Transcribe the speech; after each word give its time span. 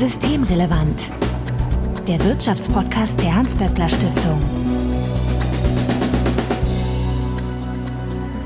Systemrelevant. 0.00 1.10
Der 2.08 2.24
Wirtschaftspodcast 2.24 3.20
der 3.20 3.34
Hans-Böckler 3.34 3.86
Stiftung. 3.86 4.40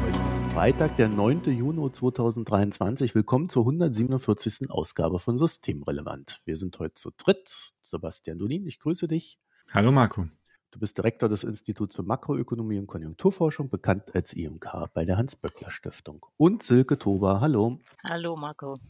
Heute 0.02 0.18
ist 0.26 0.52
Freitag, 0.52 0.96
der 0.96 1.08
9. 1.08 1.44
Juni 1.56 1.92
2023. 1.92 3.14
Willkommen 3.14 3.48
zur 3.48 3.62
147. 3.62 4.68
Ausgabe 4.68 5.20
von 5.20 5.38
Systemrelevant. 5.38 6.40
Wir 6.44 6.56
sind 6.56 6.76
heute 6.80 6.94
zu 6.94 7.12
dritt. 7.16 7.70
Sebastian 7.84 8.38
Dolin, 8.38 8.66
ich 8.66 8.80
grüße 8.80 9.06
dich. 9.06 9.38
Hallo 9.72 9.92
Marco. 9.92 10.26
Du 10.72 10.80
bist 10.80 10.98
Direktor 10.98 11.28
des 11.28 11.44
Instituts 11.44 11.94
für 11.94 12.02
Makroökonomie 12.02 12.80
und 12.80 12.88
Konjunkturforschung, 12.88 13.70
bekannt 13.70 14.12
als 14.12 14.32
IMK 14.32 14.92
bei 14.92 15.04
der 15.04 15.18
Hans-Böckler 15.18 15.70
Stiftung. 15.70 16.26
Und 16.36 16.64
Silke 16.64 16.98
Toba, 16.98 17.40
hallo. 17.40 17.78
Hallo 18.02 18.34
Marco. 18.34 18.80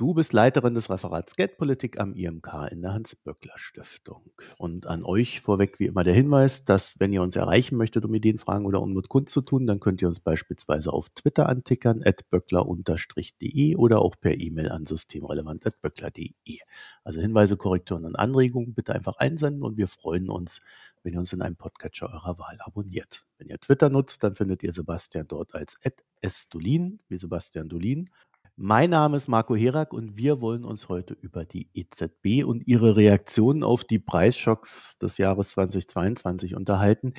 Du 0.00 0.14
bist 0.14 0.32
Leiterin 0.32 0.72
des 0.72 0.88
Referats 0.88 1.36
Geldpolitik 1.36 2.00
am 2.00 2.14
IMK 2.14 2.68
in 2.70 2.80
der 2.80 2.94
Hans-Böckler-Stiftung. 2.94 4.32
Und 4.56 4.86
an 4.86 5.04
euch 5.04 5.42
vorweg 5.42 5.78
wie 5.78 5.84
immer 5.84 6.04
der 6.04 6.14
Hinweis, 6.14 6.64
dass 6.64 6.98
wenn 7.00 7.12
ihr 7.12 7.20
uns 7.20 7.36
erreichen 7.36 7.76
möchtet, 7.76 8.06
um 8.06 8.14
Ideen, 8.14 8.38
Fragen 8.38 8.64
oder 8.64 8.80
um 8.80 8.94
mit 8.94 9.10
Kunst 9.10 9.34
zu 9.34 9.42
tun, 9.42 9.66
dann 9.66 9.78
könnt 9.78 10.00
ihr 10.00 10.08
uns 10.08 10.20
beispielsweise 10.20 10.90
auf 10.90 11.10
Twitter 11.10 11.50
antickern, 11.50 12.02
at 12.02 12.30
böckler-de 12.30 13.76
oder 13.76 14.00
auch 14.00 14.16
per 14.18 14.40
E-Mail 14.40 14.70
an 14.70 14.86
systemrelevant.böckler.de. 14.86 16.58
Also 17.04 17.20
Hinweise, 17.20 17.58
Korrekturen 17.58 18.06
und 18.06 18.16
Anregungen 18.16 18.72
bitte 18.72 18.94
einfach 18.94 19.18
einsenden 19.18 19.62
und 19.62 19.76
wir 19.76 19.86
freuen 19.86 20.30
uns, 20.30 20.62
wenn 21.02 21.12
ihr 21.12 21.18
uns 21.18 21.34
in 21.34 21.42
einem 21.42 21.56
Podcatcher 21.56 22.08
eurer 22.10 22.38
Wahl 22.38 22.56
abonniert. 22.60 23.26
Wenn 23.36 23.48
ihr 23.48 23.60
Twitter 23.60 23.90
nutzt, 23.90 24.24
dann 24.24 24.34
findet 24.34 24.62
ihr 24.62 24.72
Sebastian 24.72 25.28
dort 25.28 25.54
als 25.54 25.78
@sdolin, 26.26 27.00
wie 27.08 27.18
Sebastian 27.18 27.68
Dolin 27.68 28.08
mein 28.56 28.90
Name 28.90 29.16
ist 29.16 29.28
Marco 29.28 29.56
Herak 29.56 29.92
und 29.92 30.16
wir 30.16 30.40
wollen 30.40 30.64
uns 30.64 30.88
heute 30.88 31.14
über 31.14 31.44
die 31.44 31.68
EZB 31.74 32.44
und 32.44 32.66
ihre 32.66 32.96
Reaktionen 32.96 33.62
auf 33.62 33.84
die 33.84 33.98
Preisschocks 33.98 34.98
des 34.98 35.18
Jahres 35.18 35.50
2022 35.50 36.54
unterhalten. 36.54 37.14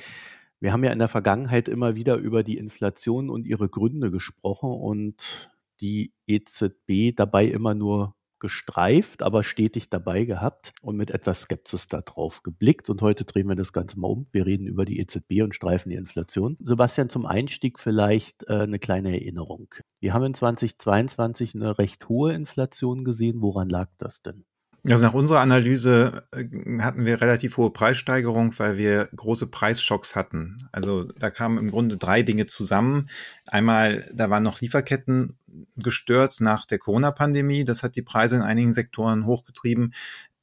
Wir 0.60 0.72
haben 0.72 0.84
ja 0.84 0.92
in 0.92 0.98
der 0.98 1.08
Vergangenheit 1.08 1.68
immer 1.68 1.96
wieder 1.96 2.16
über 2.16 2.42
die 2.42 2.56
Inflation 2.56 3.30
und 3.30 3.46
ihre 3.46 3.68
Gründe 3.68 4.10
gesprochen 4.10 4.70
und 4.70 5.50
die 5.80 6.12
EZB 6.26 7.14
dabei 7.16 7.46
immer 7.46 7.74
nur 7.74 8.14
gestreift, 8.42 9.22
aber 9.22 9.44
stetig 9.44 9.88
dabei 9.88 10.24
gehabt 10.24 10.72
und 10.82 10.96
mit 10.96 11.12
etwas 11.12 11.42
Skepsis 11.42 11.86
darauf 11.86 12.42
geblickt. 12.42 12.90
Und 12.90 13.00
heute 13.00 13.24
drehen 13.24 13.48
wir 13.48 13.54
das 13.54 13.72
Ganze 13.72 14.00
mal 14.00 14.08
um. 14.08 14.26
Wir 14.32 14.44
reden 14.44 14.66
über 14.66 14.84
die 14.84 14.98
EZB 14.98 15.42
und 15.42 15.54
streifen 15.54 15.90
die 15.90 15.96
Inflation. 15.96 16.58
Sebastian, 16.60 17.08
zum 17.08 17.24
Einstieg 17.24 17.78
vielleicht 17.78 18.42
äh, 18.48 18.62
eine 18.62 18.80
kleine 18.80 19.12
Erinnerung. 19.12 19.72
Wir 20.00 20.12
haben 20.12 20.24
in 20.24 20.34
2022 20.34 21.54
eine 21.54 21.78
recht 21.78 22.08
hohe 22.08 22.32
Inflation 22.34 23.04
gesehen. 23.04 23.40
Woran 23.40 23.68
lag 23.68 23.90
das 23.98 24.22
denn? 24.22 24.44
Also 24.84 25.04
nach 25.04 25.14
unserer 25.14 25.40
Analyse 25.40 26.24
äh, 26.32 26.44
hatten 26.80 27.04
wir 27.04 27.20
relativ 27.20 27.56
hohe 27.56 27.70
Preissteigerung, 27.70 28.58
weil 28.58 28.78
wir 28.78 29.08
große 29.14 29.46
Preisschocks 29.46 30.16
hatten. 30.16 30.68
Also 30.72 31.04
da 31.04 31.30
kamen 31.30 31.58
im 31.58 31.70
Grunde 31.70 31.96
drei 31.96 32.22
Dinge 32.22 32.46
zusammen. 32.46 33.08
Einmal, 33.46 34.10
da 34.12 34.28
waren 34.28 34.42
noch 34.42 34.60
Lieferketten 34.60 35.38
gestört 35.76 36.40
nach 36.40 36.66
der 36.66 36.78
Corona-Pandemie. 36.78 37.64
Das 37.64 37.84
hat 37.84 37.94
die 37.94 38.02
Preise 38.02 38.36
in 38.36 38.42
einigen 38.42 38.72
Sektoren 38.72 39.24
hochgetrieben. 39.26 39.94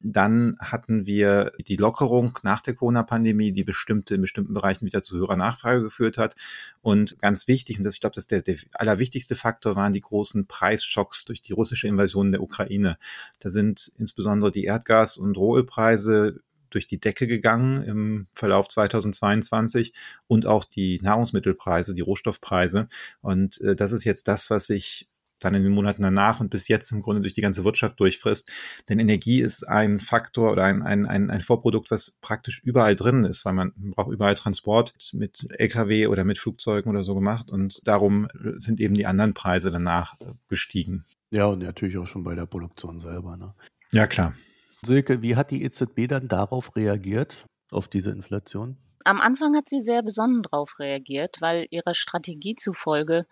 Dann 0.01 0.55
hatten 0.59 1.05
wir 1.05 1.51
die 1.59 1.75
Lockerung 1.75 2.37
nach 2.43 2.61
der 2.61 2.73
Corona-Pandemie, 2.73 3.51
die 3.51 3.63
bestimmte, 3.63 4.15
in 4.15 4.21
bestimmten 4.21 4.53
Bereichen 4.53 4.85
wieder 4.85 5.01
zu 5.01 5.17
höherer 5.17 5.35
Nachfrage 5.35 5.81
geführt 5.81 6.17
hat. 6.17 6.35
Und 6.81 7.19
ganz 7.19 7.47
wichtig, 7.47 7.77
und 7.77 7.83
das, 7.83 7.95
ich 7.95 8.01
glaube, 8.01 8.15
das 8.15 8.23
ist 8.23 8.31
der, 8.31 8.41
der 8.41 8.57
allerwichtigste 8.73 9.35
Faktor, 9.35 9.75
waren 9.75 9.93
die 9.93 10.01
großen 10.01 10.47
Preisschocks 10.47 11.25
durch 11.25 11.41
die 11.41 11.53
russische 11.53 11.87
Invasion 11.87 12.31
der 12.31 12.41
Ukraine. 12.41 12.97
Da 13.39 13.49
sind 13.49 13.91
insbesondere 13.97 14.51
die 14.51 14.65
Erdgas- 14.65 15.17
und 15.17 15.37
Rohölpreise 15.37 16.41
durch 16.69 16.87
die 16.87 16.99
Decke 16.99 17.27
gegangen 17.27 17.83
im 17.83 18.27
Verlauf 18.33 18.67
2022 18.67 19.93
und 20.27 20.45
auch 20.45 20.63
die 20.63 20.99
Nahrungsmittelpreise, 21.01 21.93
die 21.93 22.01
Rohstoffpreise. 22.01 22.87
Und 23.21 23.59
äh, 23.61 23.75
das 23.75 23.91
ist 23.91 24.03
jetzt 24.03 24.27
das, 24.27 24.49
was 24.49 24.67
sich 24.67 25.07
dann 25.39 25.55
in 25.55 25.63
den 25.63 25.71
Monaten 25.71 26.01
danach 26.01 26.39
und 26.39 26.49
bis 26.49 26.67
jetzt 26.67 26.91
im 26.91 27.01
Grunde 27.01 27.21
durch 27.21 27.33
die 27.33 27.41
ganze 27.41 27.63
Wirtschaft 27.63 27.99
durchfrisst. 27.99 28.49
Denn 28.89 28.99
Energie 28.99 29.41
ist 29.41 29.67
ein 29.67 29.99
Faktor 29.99 30.51
oder 30.51 30.65
ein, 30.65 30.81
ein, 30.81 31.05
ein, 31.05 31.29
ein 31.29 31.41
Vorprodukt, 31.41 31.91
was 31.91 32.17
praktisch 32.21 32.61
überall 32.63 32.95
drin 32.95 33.23
ist, 33.23 33.45
weil 33.45 33.53
man 33.53 33.73
braucht 33.75 34.11
überall 34.11 34.35
Transport 34.35 34.93
mit 35.13 35.47
Lkw 35.57 36.07
oder 36.07 36.23
mit 36.23 36.37
Flugzeugen 36.37 36.89
oder 36.89 37.03
so 37.03 37.15
gemacht 37.15 37.51
und 37.51 37.87
darum 37.87 38.27
sind 38.55 38.79
eben 38.79 38.93
die 38.93 39.05
anderen 39.05 39.33
Preise 39.33 39.71
danach 39.71 40.15
gestiegen. 40.47 41.05
Ja, 41.31 41.45
und 41.45 41.59
natürlich 41.59 41.97
auch 41.97 42.07
schon 42.07 42.23
bei 42.23 42.35
der 42.35 42.45
Produktion 42.45 42.99
selber. 42.99 43.37
Ne? 43.37 43.53
Ja, 43.91 44.07
klar. 44.07 44.33
Silke, 44.81 45.21
wie 45.21 45.35
hat 45.35 45.51
die 45.51 45.63
EZB 45.63 46.07
dann 46.07 46.27
darauf 46.27 46.75
reagiert, 46.75 47.45
auf 47.71 47.87
diese 47.87 48.11
Inflation? 48.11 48.77
Am 49.05 49.21
Anfang 49.21 49.55
hat 49.55 49.69
sie 49.69 49.81
sehr 49.81 50.03
besonnen 50.03 50.43
darauf 50.43 50.79
reagiert, 50.79 51.37
weil 51.39 51.67
ihrer 51.69 51.93
Strategie 51.93 52.55
zufolge 52.55 53.25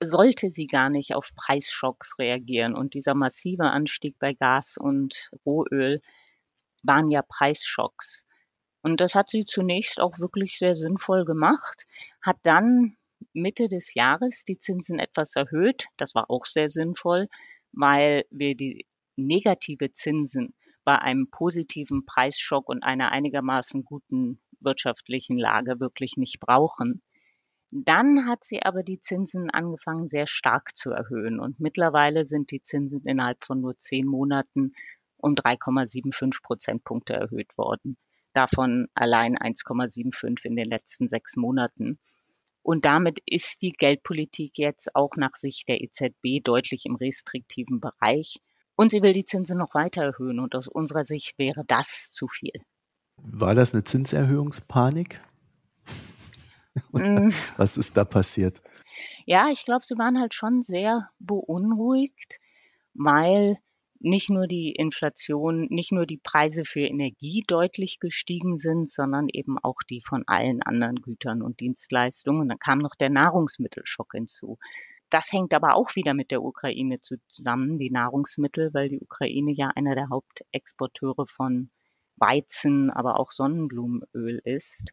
sollte 0.00 0.50
sie 0.50 0.66
gar 0.66 0.90
nicht 0.90 1.14
auf 1.14 1.30
Preisschocks 1.34 2.18
reagieren. 2.18 2.74
Und 2.74 2.94
dieser 2.94 3.14
massive 3.14 3.64
Anstieg 3.64 4.18
bei 4.18 4.34
Gas 4.34 4.76
und 4.76 5.30
Rohöl 5.46 6.00
waren 6.82 7.10
ja 7.10 7.22
Preisschocks. 7.22 8.26
Und 8.82 9.00
das 9.00 9.14
hat 9.14 9.30
sie 9.30 9.44
zunächst 9.44 10.00
auch 10.00 10.18
wirklich 10.18 10.58
sehr 10.58 10.74
sinnvoll 10.74 11.24
gemacht, 11.24 11.86
hat 12.20 12.38
dann 12.42 12.96
Mitte 13.32 13.68
des 13.68 13.94
Jahres 13.94 14.44
die 14.44 14.58
Zinsen 14.58 14.98
etwas 14.98 15.36
erhöht. 15.36 15.86
Das 15.96 16.14
war 16.14 16.28
auch 16.30 16.46
sehr 16.46 16.68
sinnvoll, 16.68 17.28
weil 17.72 18.24
wir 18.30 18.56
die 18.56 18.86
negative 19.16 19.92
Zinsen 19.92 20.54
bei 20.84 20.98
einem 20.98 21.30
positiven 21.30 22.04
Preisschock 22.04 22.68
und 22.68 22.82
einer 22.82 23.12
einigermaßen 23.12 23.84
guten 23.84 24.40
wirtschaftlichen 24.60 25.38
Lage 25.38 25.78
wirklich 25.78 26.16
nicht 26.16 26.40
brauchen. 26.40 27.02
Dann 27.74 28.26
hat 28.28 28.44
sie 28.44 28.62
aber 28.62 28.82
die 28.82 29.00
Zinsen 29.00 29.48
angefangen 29.48 30.06
sehr 30.06 30.26
stark 30.26 30.76
zu 30.76 30.90
erhöhen 30.90 31.40
und 31.40 31.58
mittlerweile 31.58 32.26
sind 32.26 32.50
die 32.50 32.60
Zinsen 32.60 33.00
innerhalb 33.06 33.44
von 33.44 33.62
nur 33.62 33.78
zehn 33.78 34.06
Monaten 34.06 34.74
um 35.16 35.34
3,75 35.34 36.42
Prozentpunkte 36.42 37.14
erhöht 37.14 37.56
worden. 37.56 37.96
Davon 38.34 38.88
allein 38.94 39.38
1,75 39.38 40.44
in 40.44 40.56
den 40.56 40.68
letzten 40.68 41.08
sechs 41.08 41.36
Monaten. 41.36 41.98
Und 42.62 42.84
damit 42.84 43.20
ist 43.24 43.62
die 43.62 43.72
Geldpolitik 43.72 44.58
jetzt 44.58 44.94
auch 44.94 45.16
nach 45.16 45.34
Sicht 45.34 45.66
der 45.68 45.80
EZB 45.80 46.44
deutlich 46.44 46.84
im 46.84 46.96
restriktiven 46.96 47.80
Bereich. 47.80 48.36
Und 48.76 48.90
sie 48.90 49.00
will 49.00 49.14
die 49.14 49.24
Zinsen 49.24 49.56
noch 49.56 49.74
weiter 49.74 50.02
erhöhen. 50.02 50.40
Und 50.40 50.54
aus 50.54 50.68
unserer 50.68 51.06
Sicht 51.06 51.38
wäre 51.38 51.64
das 51.66 52.10
zu 52.12 52.28
viel. 52.28 52.62
War 53.16 53.54
das 53.54 53.72
eine 53.72 53.84
Zinserhöhungspanik? 53.84 55.22
Mm. 56.92 57.28
Was 57.56 57.76
ist 57.76 57.96
da 57.96 58.04
passiert? 58.04 58.62
Ja, 59.26 59.48
ich 59.50 59.64
glaube, 59.64 59.84
sie 59.86 59.96
waren 59.98 60.18
halt 60.18 60.34
schon 60.34 60.62
sehr 60.62 61.10
beunruhigt, 61.18 62.38
weil 62.94 63.58
nicht 64.02 64.30
nur 64.30 64.46
die 64.46 64.72
Inflation, 64.72 65.66
nicht 65.70 65.92
nur 65.92 66.06
die 66.06 66.18
Preise 66.18 66.64
für 66.64 66.80
Energie 66.80 67.44
deutlich 67.46 68.00
gestiegen 68.00 68.58
sind, 68.58 68.90
sondern 68.90 69.28
eben 69.32 69.58
auch 69.58 69.78
die 69.88 70.00
von 70.00 70.24
allen 70.26 70.62
anderen 70.62 70.96
Gütern 70.96 71.42
und 71.42 71.60
Dienstleistungen. 71.60 72.42
Und 72.42 72.48
dann 72.48 72.58
kam 72.58 72.78
noch 72.78 72.96
der 72.96 73.10
Nahrungsmittelschock 73.10 74.12
hinzu. 74.12 74.58
Das 75.08 75.32
hängt 75.32 75.54
aber 75.54 75.74
auch 75.74 75.94
wieder 75.94 76.14
mit 76.14 76.30
der 76.30 76.42
Ukraine 76.42 77.00
zusammen, 77.00 77.78
die 77.78 77.90
Nahrungsmittel, 77.90 78.74
weil 78.74 78.88
die 78.88 79.00
Ukraine 79.00 79.52
ja 79.52 79.68
einer 79.68 79.94
der 79.94 80.08
Hauptexporteure 80.08 81.26
von 81.26 81.70
Weizen, 82.16 82.90
aber 82.90 83.20
auch 83.20 83.30
Sonnenblumenöl 83.30 84.40
ist. 84.44 84.92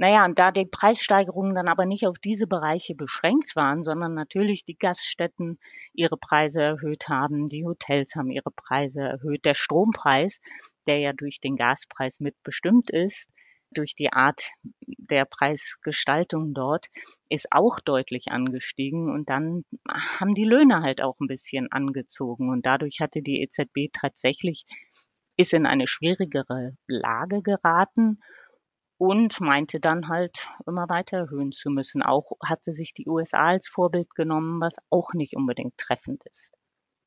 Naja, 0.00 0.24
und 0.24 0.38
da 0.38 0.52
die 0.52 0.64
Preissteigerungen 0.64 1.56
dann 1.56 1.66
aber 1.66 1.84
nicht 1.84 2.06
auf 2.06 2.20
diese 2.20 2.46
Bereiche 2.46 2.94
beschränkt 2.94 3.56
waren, 3.56 3.82
sondern 3.82 4.14
natürlich 4.14 4.64
die 4.64 4.78
Gaststätten 4.78 5.58
ihre 5.92 6.16
Preise 6.16 6.62
erhöht 6.62 7.08
haben, 7.08 7.48
die 7.48 7.64
Hotels 7.64 8.14
haben 8.14 8.30
ihre 8.30 8.52
Preise 8.52 9.00
erhöht, 9.00 9.44
der 9.44 9.54
Strompreis, 9.54 10.40
der 10.86 10.98
ja 11.00 11.12
durch 11.12 11.40
den 11.40 11.56
Gaspreis 11.56 12.20
mitbestimmt 12.20 12.90
ist, 12.90 13.28
durch 13.72 13.96
die 13.96 14.12
Art 14.12 14.52
der 14.86 15.24
Preisgestaltung 15.24 16.54
dort, 16.54 16.86
ist 17.28 17.48
auch 17.50 17.80
deutlich 17.80 18.28
angestiegen. 18.30 19.10
Und 19.10 19.28
dann 19.30 19.64
haben 19.90 20.34
die 20.34 20.44
Löhne 20.44 20.80
halt 20.82 21.02
auch 21.02 21.18
ein 21.18 21.26
bisschen 21.26 21.72
angezogen. 21.72 22.50
Und 22.50 22.66
dadurch 22.66 23.00
hatte 23.00 23.20
die 23.20 23.42
EZB 23.42 23.92
tatsächlich 23.92 24.64
ist 25.36 25.54
in 25.54 25.66
eine 25.66 25.88
schwierigere 25.88 26.76
Lage 26.86 27.42
geraten 27.42 28.20
und 28.98 29.40
meinte 29.40 29.80
dann 29.80 30.08
halt 30.08 30.48
immer 30.66 30.88
weiter 30.88 31.18
erhöhen 31.18 31.52
zu 31.52 31.70
müssen. 31.70 32.02
Auch 32.02 32.32
hat 32.44 32.64
sie 32.64 32.72
sich 32.72 32.92
die 32.92 33.08
USA 33.08 33.46
als 33.46 33.68
Vorbild 33.68 34.14
genommen, 34.14 34.60
was 34.60 34.74
auch 34.90 35.14
nicht 35.14 35.34
unbedingt 35.36 35.78
treffend 35.78 36.24
ist. 36.30 36.52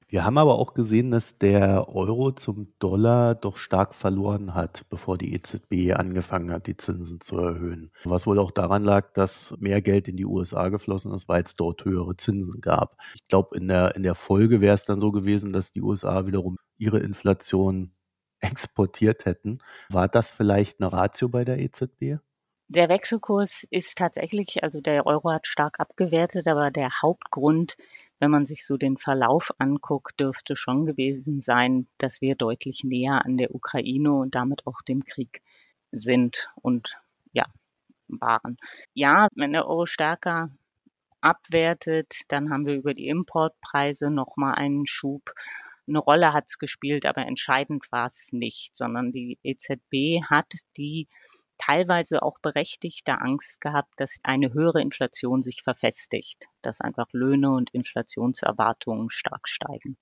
Wir 0.08 0.26
haben 0.26 0.38
aber 0.38 0.60
auch 0.60 0.74
gesehen, 0.74 1.10
dass 1.10 1.38
der 1.38 1.88
Euro 1.88 2.34
zum 2.34 2.74
Dollar 2.80 3.34
doch 3.34 3.56
stark 3.56 3.96
verloren 3.96 4.54
hat, 4.54 4.84
bevor 4.90 5.18
die 5.18 5.34
EZB 5.34 5.94
angefangen 5.98 6.52
hat, 6.52 6.68
die 6.68 6.76
Zinsen 6.76 7.22
zu 7.22 7.38
erhöhen. 7.38 7.94
Was 8.04 8.28
wohl 8.28 8.38
auch 8.38 8.52
daran 8.52 8.84
lag, 8.84 9.14
dass 9.14 9.56
mehr 9.60 9.82
Geld 9.82 10.10
in 10.10 10.18
die 10.18 10.26
USA 10.26 10.68
geflossen 10.68 11.14
ist, 11.14 11.30
weil 11.30 11.44
es 11.44 11.56
dort 11.56 11.86
höhere 11.86 12.18
Zinsen 12.18 12.60
gab. 12.60 12.98
Ich 13.16 13.26
glaube, 13.30 13.56
in 13.56 13.70
der, 13.70 13.96
in 13.96 14.04
der 14.04 14.16
Folge 14.16 14.60
wäre 14.60 14.76
es 14.76 14.84
dann 14.84 15.00
so 15.00 15.14
gewesen, 15.14 15.54
dass 15.54 15.72
die 15.72 15.82
USA 15.82 16.26
wiederum 16.26 16.58
ihre 16.78 17.00
Inflation 17.00 17.94
exportiert 18.42 19.26
hätten. 19.26 19.60
War 19.90 20.08
das 20.08 20.32
vielleicht 20.32 20.82
eine 20.82 20.92
Ratio 20.92 21.30
bei 21.30 21.46
der 21.46 21.60
EZB? 21.60 22.20
Der 22.68 22.90
Wechselkurs 22.90 23.66
ist 23.70 23.98
tatsächlich, 23.98 24.64
also 24.64 24.82
der 24.82 25.06
Euro 25.06 25.32
hat 25.32 25.48
stark 25.48 25.80
abgewertet, 25.80 26.48
aber 26.48 26.72
der 26.72 27.02
Hauptgrund 27.02 27.76
wenn 28.22 28.32
man 28.32 28.46
sich 28.46 28.66
so 28.66 28.78
den 28.78 28.98
Verlauf 28.98 29.52
anguckt, 29.58 30.20
dürfte 30.20 30.56
schon 30.56 30.86
gewesen 30.86 31.42
sein, 31.42 31.88
dass 31.98 32.22
wir 32.22 32.36
deutlich 32.36 32.84
näher 32.84 33.26
an 33.26 33.36
der 33.36 33.54
Ukraine 33.54 34.14
und 34.14 34.36
damit 34.36 34.68
auch 34.68 34.84
dem 34.84 35.04
Krieg 35.04 35.42
sind 35.92 36.48
und 36.62 37.00
ja, 37.34 37.46
waren. 38.08 38.58
Ja, 38.94 39.28
wenn 39.34 39.54
der 39.54 39.68
Euro 39.68 39.88
stärker 39.88 40.52
abwertet, 41.20 42.14
dann 42.28 42.52
haben 42.52 42.68
wir 42.68 42.76
über 42.76 42.94
die 42.94 43.08
Importpreise 43.08 44.12
nochmal 44.12 44.54
einen 44.54 44.86
Schub. 44.86 45.34
Eine 45.92 46.00
Rolle 46.00 46.32
hat 46.32 46.46
es 46.48 46.58
gespielt, 46.58 47.06
aber 47.06 47.26
entscheidend 47.28 47.92
war 47.92 48.06
es 48.06 48.30
nicht, 48.32 48.78
sondern 48.78 49.12
die 49.12 49.38
EZB 49.44 50.24
hat 50.30 50.54
die 50.78 51.10
teilweise 51.58 52.24
auch 52.24 52.40
berechtigte 52.40 53.20
Angst 53.20 53.60
gehabt, 53.60 53.94
dass 53.98 54.18
eine 54.24 54.54
höhere 54.54 54.82
Inflation 54.82 55.44
sich 55.44 55.64
verfestigt, 55.64 56.46
dass 56.62 56.80
einfach 56.80 57.08
Löhne 57.12 57.52
und 57.52 57.72
Inflationserwartungen 57.72 59.10
stark 59.10 59.50
steigen. 59.50 59.98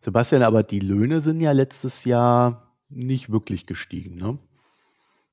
Sebastian, 0.00 0.42
aber 0.42 0.62
die 0.62 0.80
Löhne 0.80 1.20
sind 1.20 1.42
ja 1.42 1.52
letztes 1.52 2.06
Jahr 2.06 2.74
nicht 2.88 3.30
wirklich 3.30 3.66
gestiegen, 3.66 4.16
ne? 4.16 4.38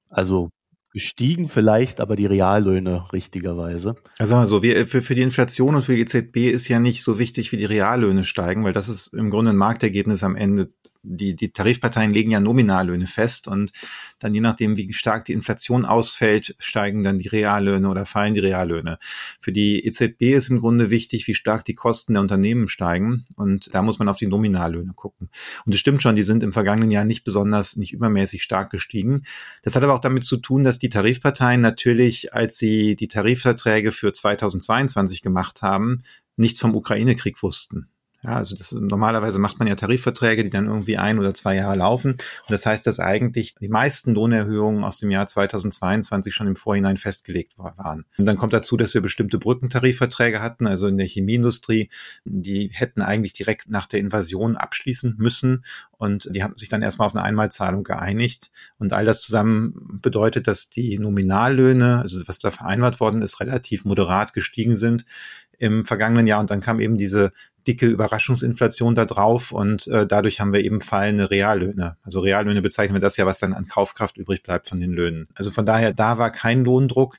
Also 0.09 0.49
gestiegen 0.95 1.49
vielleicht, 1.49 1.99
aber 1.99 2.15
die 2.15 2.25
Reallöhne 2.25 3.11
richtigerweise. 3.11 3.97
Also 4.17 4.35
mal 4.35 4.61
wir, 4.61 4.87
für, 4.87 5.01
für 5.01 5.13
die 5.13 5.23
Inflation 5.23 5.75
und 5.75 5.81
für 5.81 5.93
die 5.93 5.99
EZB 5.99 6.47
ist 6.47 6.69
ja 6.69 6.79
nicht 6.79 7.03
so 7.03 7.19
wichtig, 7.19 7.51
wie 7.51 7.57
die 7.57 7.65
Reallöhne 7.65 8.23
steigen, 8.23 8.63
weil 8.63 8.71
das 8.71 8.87
ist 8.87 9.13
im 9.13 9.29
Grunde 9.29 9.51
ein 9.51 9.57
Marktergebnis 9.57 10.23
am 10.23 10.37
Ende 10.37 10.69
die, 11.05 11.35
die 11.35 11.51
Tarifparteien 11.51 12.11
legen 12.11 12.31
ja 12.31 12.39
Nominallöhne 12.39 13.07
fest 13.07 13.47
und 13.47 13.71
dann 14.19 14.33
je 14.33 14.41
nachdem, 14.41 14.77
wie 14.77 14.91
stark 14.93 15.25
die 15.25 15.33
Inflation 15.33 15.85
ausfällt, 15.85 16.55
steigen 16.59 17.03
dann 17.03 17.17
die 17.17 17.27
Reallöhne 17.27 17.89
oder 17.89 18.05
fallen 18.05 18.33
die 18.33 18.39
Reallöhne. 18.39 18.97
Für 19.39 19.51
die 19.51 19.85
EZB 19.85 20.33
ist 20.33 20.49
im 20.49 20.59
Grunde 20.59 20.89
wichtig, 20.89 21.27
wie 21.27 21.35
stark 21.35 21.65
die 21.65 21.73
Kosten 21.73 22.13
der 22.13 22.21
Unternehmen 22.21 22.67
steigen 22.67 23.25
und 23.35 23.73
da 23.73 23.81
muss 23.81 23.99
man 23.99 24.09
auf 24.09 24.17
die 24.17 24.27
Nominallöhne 24.27 24.93
gucken. 24.93 25.29
Und 25.65 25.73
es 25.73 25.79
stimmt 25.79 26.01
schon, 26.01 26.15
die 26.15 26.23
sind 26.23 26.43
im 26.43 26.53
vergangenen 26.53 26.91
Jahr 26.91 27.05
nicht 27.05 27.23
besonders, 27.23 27.75
nicht 27.75 27.93
übermäßig 27.93 28.43
stark 28.43 28.69
gestiegen. 28.69 29.23
Das 29.63 29.75
hat 29.75 29.83
aber 29.83 29.93
auch 29.93 29.99
damit 29.99 30.23
zu 30.23 30.37
tun, 30.37 30.63
dass 30.63 30.79
die 30.79 30.89
Tarifparteien 30.89 31.61
natürlich, 31.61 32.33
als 32.33 32.57
sie 32.57 32.95
die 32.95 33.07
Tarifverträge 33.07 33.91
für 33.91 34.13
2022 34.13 35.21
gemacht 35.21 35.61
haben, 35.61 35.99
nichts 36.37 36.59
vom 36.59 36.75
Ukraine-Krieg 36.75 37.41
wussten. 37.41 37.87
Ja, 38.25 38.37
also 38.37 38.55
das, 38.55 38.71
normalerweise 38.71 39.37
macht 39.37 39.59
man 39.59 39.67
ja 39.67 39.75
Tarifverträge, 39.75 40.43
die 40.43 40.49
dann 40.49 40.65
irgendwie 40.65 40.97
ein 40.97 41.19
oder 41.19 41.35
zwei 41.35 41.55
Jahre 41.57 41.77
laufen. 41.77 42.13
Und 42.13 42.49
das 42.49 42.65
heißt, 42.65 42.87
dass 42.87 42.99
eigentlich 42.99 43.53
die 43.53 43.67
meisten 43.67 44.15
Lohnerhöhungen 44.15 44.83
aus 44.83 44.97
dem 44.97 45.11
Jahr 45.11 45.27
2022 45.27 46.33
schon 46.33 46.47
im 46.47 46.55
Vorhinein 46.55 46.97
festgelegt 46.97 47.59
waren. 47.59 48.05
Und 48.17 48.25
dann 48.25 48.35
kommt 48.35 48.53
dazu, 48.53 48.77
dass 48.77 48.95
wir 48.95 49.01
bestimmte 49.01 49.37
Brückentarifverträge 49.37 50.41
hatten, 50.41 50.65
also 50.65 50.87
in 50.87 50.97
der 50.97 51.05
Chemieindustrie, 51.05 51.89
die 52.23 52.71
hätten 52.73 53.03
eigentlich 53.03 53.33
direkt 53.33 53.69
nach 53.69 53.85
der 53.85 53.99
Invasion 53.99 54.57
abschließen 54.57 55.17
müssen. 55.19 55.63
Und 55.91 56.27
die 56.33 56.41
haben 56.41 56.55
sich 56.55 56.69
dann 56.69 56.81
erstmal 56.81 57.05
auf 57.05 57.15
eine 57.15 57.23
Einmalzahlung 57.23 57.83
geeinigt. 57.83 58.49
Und 58.79 58.91
all 58.91 59.05
das 59.05 59.21
zusammen 59.21 59.99
bedeutet, 60.01 60.47
dass 60.47 60.71
die 60.71 60.97
Nominallöhne, 60.97 61.99
also 61.99 62.19
was 62.27 62.39
da 62.39 62.49
vereinbart 62.49 62.99
worden 62.99 63.21
ist, 63.21 63.39
relativ 63.39 63.85
moderat 63.85 64.33
gestiegen 64.33 64.75
sind 64.75 65.05
im 65.59 65.85
vergangenen 65.85 66.25
Jahr. 66.25 66.39
Und 66.39 66.49
dann 66.49 66.59
kam 66.59 66.79
eben 66.79 66.97
diese 66.97 67.31
dicke 67.67 67.87
Überraschungsinflation 67.87 68.95
da 68.95 69.05
drauf 69.05 69.51
und 69.51 69.87
äh, 69.87 70.05
dadurch 70.05 70.39
haben 70.39 70.53
wir 70.53 70.63
eben 70.63 70.81
fallende 70.81 71.31
Reallöhne. 71.31 71.97
Also 72.03 72.19
Reallöhne 72.19 72.61
bezeichnen 72.61 72.95
wir 72.95 73.01
das 73.01 73.17
ja, 73.17 73.25
was 73.25 73.39
dann 73.39 73.53
an 73.53 73.65
Kaufkraft 73.65 74.17
übrig 74.17 74.43
bleibt 74.43 74.67
von 74.67 74.79
den 74.79 74.91
Löhnen. 74.91 75.27
Also 75.35 75.51
von 75.51 75.65
daher, 75.65 75.93
da 75.93 76.17
war 76.17 76.31
kein 76.31 76.63
Lohndruck. 76.63 77.17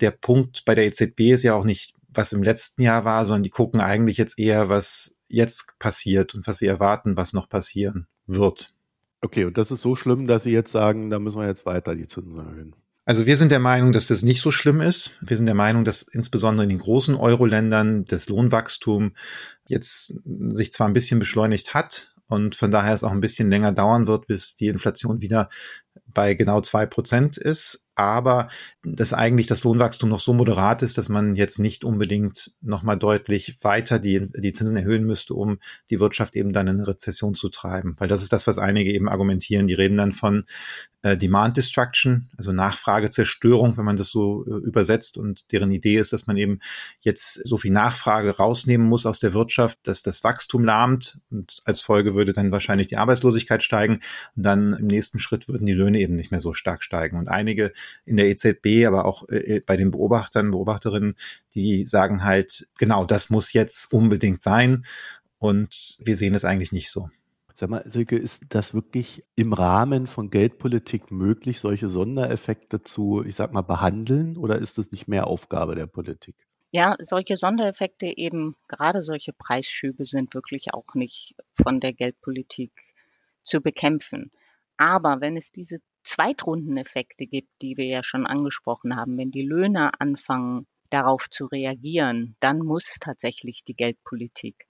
Der 0.00 0.10
Punkt 0.10 0.64
bei 0.64 0.74
der 0.74 0.86
EZB 0.86 1.32
ist 1.32 1.42
ja 1.42 1.54
auch 1.54 1.64
nicht, 1.64 1.94
was 2.08 2.32
im 2.32 2.42
letzten 2.42 2.82
Jahr 2.82 3.04
war, 3.04 3.24
sondern 3.24 3.42
die 3.42 3.50
gucken 3.50 3.80
eigentlich 3.80 4.16
jetzt 4.16 4.38
eher, 4.38 4.68
was 4.68 5.18
jetzt 5.28 5.78
passiert 5.78 6.34
und 6.34 6.46
was 6.46 6.58
sie 6.58 6.66
erwarten, 6.66 7.16
was 7.16 7.32
noch 7.32 7.48
passieren 7.48 8.06
wird. 8.26 8.68
Okay, 9.22 9.44
und 9.44 9.58
das 9.58 9.70
ist 9.70 9.82
so 9.82 9.96
schlimm, 9.96 10.26
dass 10.26 10.44
Sie 10.44 10.52
jetzt 10.52 10.70
sagen, 10.70 11.10
da 11.10 11.18
müssen 11.18 11.40
wir 11.40 11.46
jetzt 11.46 11.66
weiter 11.66 11.94
die 11.94 12.06
Zinsen 12.06 12.38
erhöhen. 12.38 12.76
Also 13.08 13.24
wir 13.24 13.36
sind 13.36 13.52
der 13.52 13.60
Meinung, 13.60 13.92
dass 13.92 14.08
das 14.08 14.22
nicht 14.22 14.40
so 14.40 14.50
schlimm 14.50 14.80
ist. 14.80 15.12
Wir 15.20 15.36
sind 15.36 15.46
der 15.46 15.54
Meinung, 15.54 15.84
dass 15.84 16.02
insbesondere 16.02 16.64
in 16.64 16.70
den 16.70 16.80
großen 16.80 17.14
Euro-Ländern 17.14 18.04
das 18.04 18.28
Lohnwachstum 18.28 19.12
jetzt 19.68 20.12
sich 20.50 20.72
zwar 20.72 20.88
ein 20.88 20.92
bisschen 20.92 21.20
beschleunigt 21.20 21.72
hat 21.72 22.16
und 22.26 22.56
von 22.56 22.72
daher 22.72 22.92
es 22.92 23.04
auch 23.04 23.12
ein 23.12 23.20
bisschen 23.20 23.48
länger 23.48 23.70
dauern 23.70 24.08
wird, 24.08 24.26
bis 24.26 24.56
die 24.56 24.66
Inflation 24.66 25.22
wieder 25.22 25.48
bei 26.08 26.34
genau 26.34 26.60
zwei 26.62 26.84
Prozent 26.84 27.36
ist, 27.36 27.85
aber 27.96 28.48
dass 28.82 29.12
eigentlich 29.12 29.46
das 29.46 29.64
Lohnwachstum 29.64 30.10
noch 30.10 30.20
so 30.20 30.32
moderat 30.32 30.82
ist, 30.82 30.98
dass 30.98 31.08
man 31.08 31.34
jetzt 31.34 31.58
nicht 31.58 31.84
unbedingt 31.84 32.52
nochmal 32.60 32.98
deutlich 32.98 33.56
weiter 33.62 33.98
die, 33.98 34.30
die 34.32 34.52
Zinsen 34.52 34.76
erhöhen 34.76 35.04
müsste, 35.04 35.34
um 35.34 35.58
die 35.90 35.98
Wirtschaft 35.98 36.36
eben 36.36 36.52
dann 36.52 36.68
in 36.68 36.80
Rezession 36.80 37.34
zu 37.34 37.48
treiben. 37.48 37.96
Weil 37.98 38.08
das 38.08 38.22
ist 38.22 38.32
das, 38.32 38.46
was 38.46 38.58
einige 38.58 38.92
eben 38.92 39.08
argumentieren. 39.08 39.66
Die 39.66 39.74
reden 39.74 39.96
dann 39.96 40.12
von 40.12 40.44
äh, 41.06 41.16
Demand 41.16 41.56
Destruction, 41.56 42.28
also 42.36 42.52
Nachfragezerstörung, 42.52 43.76
wenn 43.76 43.84
man 43.84 43.96
das 43.96 44.10
so 44.10 44.44
äh, 44.44 44.50
übersetzt. 44.66 45.16
Und 45.16 45.52
deren 45.52 45.70
Idee 45.70 45.98
ist, 45.98 46.12
dass 46.12 46.26
man 46.26 46.36
eben 46.36 46.58
jetzt 47.00 47.46
so 47.46 47.56
viel 47.58 47.70
Nachfrage 47.70 48.36
rausnehmen 48.36 48.88
muss 48.88 49.06
aus 49.06 49.20
der 49.20 49.32
Wirtschaft, 49.32 49.78
dass 49.84 50.02
das 50.02 50.24
Wachstum 50.24 50.64
lahmt 50.64 51.20
und 51.30 51.60
als 51.64 51.80
Folge 51.80 52.14
würde 52.14 52.32
dann 52.32 52.50
wahrscheinlich 52.50 52.88
die 52.88 52.96
Arbeitslosigkeit 52.96 53.62
steigen 53.62 54.00
und 54.34 54.42
dann 54.42 54.72
im 54.74 54.86
nächsten 54.86 55.18
Schritt 55.18 55.48
würden 55.48 55.66
die 55.66 55.74
Löhne 55.74 56.00
eben 56.00 56.14
nicht 56.14 56.32
mehr 56.32 56.40
so 56.40 56.52
stark 56.52 56.82
steigen. 56.82 57.18
Und 57.18 57.28
einige 57.28 57.72
in 58.04 58.16
der 58.16 58.28
EZB, 58.28 58.86
aber 58.86 59.04
auch 59.04 59.28
äh, 59.28 59.60
bei 59.66 59.76
den 59.76 59.90
Beobachtern, 59.90 60.50
Beobachterinnen, 60.50 61.16
die 61.54 61.86
sagen 61.86 62.24
halt, 62.24 62.68
genau, 62.78 63.04
das 63.04 63.30
muss 63.30 63.52
jetzt 63.52 63.92
unbedingt 63.92 64.42
sein. 64.42 64.84
Und 65.38 65.96
wir 66.00 66.16
sehen 66.16 66.34
es 66.34 66.44
eigentlich 66.44 66.72
nicht 66.72 66.90
so. 66.90 67.08
Sag 67.58 67.70
mal, 67.70 67.82
Silke, 67.86 68.18
ist 68.18 68.44
das 68.50 68.74
wirklich 68.74 69.24
im 69.34 69.54
Rahmen 69.54 70.06
von 70.06 70.28
Geldpolitik 70.28 71.10
möglich, 71.10 71.60
solche 71.60 71.88
Sondereffekte 71.88 72.82
zu, 72.82 73.24
ich 73.24 73.34
sag 73.34 73.52
mal, 73.52 73.62
behandeln 73.62 74.36
oder 74.36 74.58
ist 74.58 74.76
das 74.76 74.92
nicht 74.92 75.08
mehr 75.08 75.26
Aufgabe 75.26 75.74
der 75.74 75.86
Politik? 75.86 76.36
Ja, 76.70 76.96
solche 77.00 77.38
Sondereffekte 77.38 78.14
eben, 78.14 78.56
gerade 78.68 79.02
solche 79.02 79.32
Preisschübe 79.32 80.04
sind 80.04 80.34
wirklich 80.34 80.74
auch 80.74 80.94
nicht 80.94 81.34
von 81.54 81.80
der 81.80 81.94
Geldpolitik 81.94 82.72
zu 83.42 83.62
bekämpfen. 83.62 84.30
Aber 84.76 85.22
wenn 85.22 85.38
es 85.38 85.52
diese 85.52 85.78
Zweitrundeneffekte 86.06 87.26
gibt, 87.26 87.50
die 87.62 87.76
wir 87.76 87.86
ja 87.86 88.02
schon 88.02 88.26
angesprochen 88.26 88.96
haben, 88.96 89.18
wenn 89.18 89.30
die 89.30 89.42
Löhne 89.42 89.90
anfangen, 90.00 90.66
darauf 90.90 91.28
zu 91.28 91.46
reagieren, 91.46 92.36
dann 92.40 92.58
muss 92.58 92.96
tatsächlich 93.00 93.64
die 93.64 93.74
Geldpolitik 93.74 94.66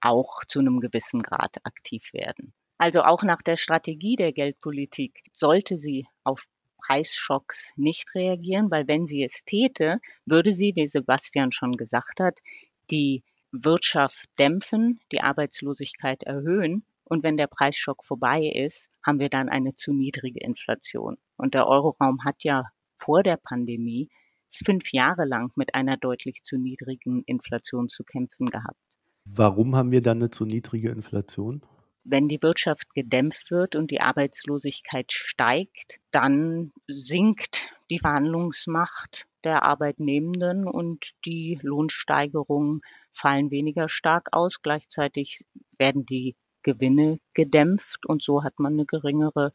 auch 0.00 0.44
zu 0.46 0.60
einem 0.60 0.80
gewissen 0.80 1.22
Grad 1.22 1.56
aktiv 1.64 2.12
werden. 2.12 2.52
Also 2.76 3.02
auch 3.02 3.22
nach 3.22 3.40
der 3.40 3.56
Strategie 3.56 4.16
der 4.16 4.32
Geldpolitik 4.32 5.22
sollte 5.32 5.78
sie 5.78 6.06
auf 6.22 6.44
Preisschocks 6.76 7.72
nicht 7.76 8.14
reagieren, 8.14 8.70
weil 8.70 8.86
wenn 8.86 9.06
sie 9.06 9.24
es 9.24 9.44
täte, 9.44 10.00
würde 10.26 10.52
sie, 10.52 10.74
wie 10.76 10.86
Sebastian 10.86 11.50
schon 11.50 11.78
gesagt 11.78 12.20
hat, 12.20 12.40
die 12.90 13.24
Wirtschaft 13.52 14.26
dämpfen, 14.38 15.00
die 15.12 15.22
Arbeitslosigkeit 15.22 16.24
erhöhen 16.24 16.84
und 17.04 17.22
wenn 17.22 17.36
der 17.36 17.46
Preisschock 17.46 18.04
vorbei 18.04 18.50
ist, 18.54 18.90
haben 19.04 19.18
wir 19.18 19.28
dann 19.28 19.48
eine 19.48 19.74
zu 19.74 19.92
niedrige 19.92 20.40
Inflation. 20.40 21.16
Und 21.36 21.54
der 21.54 21.66
Euroraum 21.66 22.24
hat 22.24 22.44
ja 22.44 22.64
vor 22.98 23.22
der 23.22 23.36
Pandemie 23.36 24.08
fünf 24.50 24.92
Jahre 24.92 25.24
lang 25.24 25.52
mit 25.56 25.74
einer 25.74 25.96
deutlich 25.96 26.42
zu 26.42 26.56
niedrigen 26.56 27.22
Inflation 27.26 27.88
zu 27.88 28.04
kämpfen 28.04 28.46
gehabt. 28.50 28.78
Warum 29.24 29.74
haben 29.74 29.90
wir 29.90 30.02
dann 30.02 30.18
eine 30.18 30.30
zu 30.30 30.44
niedrige 30.44 30.90
Inflation? 30.90 31.62
Wenn 32.04 32.28
die 32.28 32.42
Wirtschaft 32.42 32.92
gedämpft 32.94 33.50
wird 33.50 33.76
und 33.76 33.90
die 33.90 34.02
Arbeitslosigkeit 34.02 35.10
steigt, 35.10 36.00
dann 36.10 36.72
sinkt 36.86 37.70
die 37.90 37.98
Verhandlungsmacht 37.98 39.26
der 39.42 39.62
Arbeitnehmenden 39.62 40.66
und 40.66 41.12
die 41.24 41.58
Lohnsteigerungen 41.62 42.82
fallen 43.12 43.50
weniger 43.50 43.88
stark 43.88 44.28
aus. 44.32 44.60
Gleichzeitig 44.60 45.40
werden 45.78 46.04
die 46.04 46.36
Gewinne 46.64 47.20
gedämpft 47.34 48.06
und 48.06 48.22
so 48.22 48.42
hat 48.42 48.58
man 48.58 48.72
eine 48.72 48.86
geringere 48.86 49.52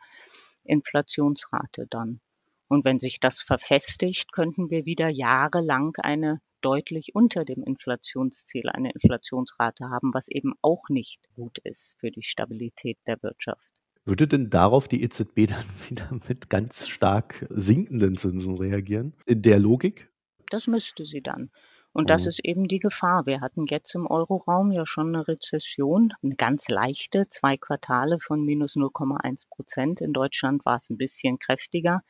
Inflationsrate 0.64 1.88
dann. 1.90 2.22
Und 2.70 2.86
wenn 2.86 3.00
sich 3.00 3.20
das 3.20 3.42
verfestigt, 3.42 4.32
könnten 4.32 4.70
wir 4.70 4.86
wieder 4.86 5.10
jahrelang 5.10 5.94
eine 5.98 6.40
deutlich 6.62 7.16
unter 7.16 7.44
dem 7.44 7.64
Inflationsziel 7.64 8.70
eine 8.70 8.92
Inflationsrate 8.92 9.90
haben, 9.90 10.14
was 10.14 10.28
eben 10.28 10.54
auch 10.62 10.90
nicht 10.90 11.28
gut 11.36 11.58
ist 11.64 11.98
für 12.00 12.12
die 12.12 12.24
Stabilität 12.24 12.98
der 13.08 13.22
Wirtschaft. 13.24 13.70
Würde 14.06 14.28
denn 14.28 14.50
darauf 14.50 14.88
die 14.88 15.04
EZB 15.04 15.48
dann 15.48 15.66
wieder 15.90 16.10
mit 16.28 16.50
ganz 16.50 16.88
stark 16.88 17.46
sinkenden 17.50 18.18
Zinsen 18.18 18.58
reagieren? 18.58 19.14
In 19.26 19.42
der 19.42 19.60
Logik? 19.60 20.10
Das 20.50 20.68
müsste 20.68 21.06
sie 21.06 21.22
dann. 21.22 21.52
Und 21.92 22.10
das 22.10 22.24
mhm. 22.24 22.28
ist 22.28 22.46
eben 22.46 22.68
die 22.68 22.80
Gefahr. 22.80 23.26
Wir 23.26 23.42
hatten 23.42 23.66
jetzt 23.66 23.94
im 23.96 24.06
Euroraum 24.06 24.72
ja 24.72 24.86
schon 24.86 25.16
eine 25.16 25.28
Rezession, 25.28 26.14
eine 26.22 26.36
ganz 26.36 26.70
leichte, 26.70 27.28
zwei 27.30 27.58
Quartale 27.58 28.20
von 28.20 28.44
minus 28.44 28.76
0,1 28.76 29.50
Prozent. 29.50 30.02
In 30.02 30.14
Deutschland 30.14 30.66
war 30.66 30.76
es 30.76 30.90
ein 30.90 30.98
bisschen 30.98 31.40
kräftiger. 31.40 32.04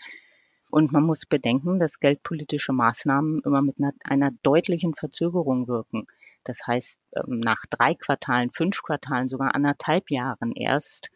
Und 0.69 0.91
man 0.91 1.03
muss 1.03 1.25
bedenken, 1.25 1.79
dass 1.79 1.99
geldpolitische 1.99 2.73
Maßnahmen 2.73 3.41
immer 3.43 3.61
mit 3.61 3.79
einer, 3.79 3.93
einer 4.03 4.31
deutlichen 4.43 4.93
Verzögerung 4.93 5.67
wirken. 5.67 6.05
Das 6.43 6.65
heißt, 6.67 6.99
ähm, 7.15 7.39
nach 7.39 7.63
drei 7.69 7.95
Quartalen, 7.95 8.51
fünf 8.51 8.83
Quartalen, 8.83 9.29
sogar 9.29 9.55
anderthalb 9.55 10.11
Jahren 10.11 10.51
erst. 10.51 11.09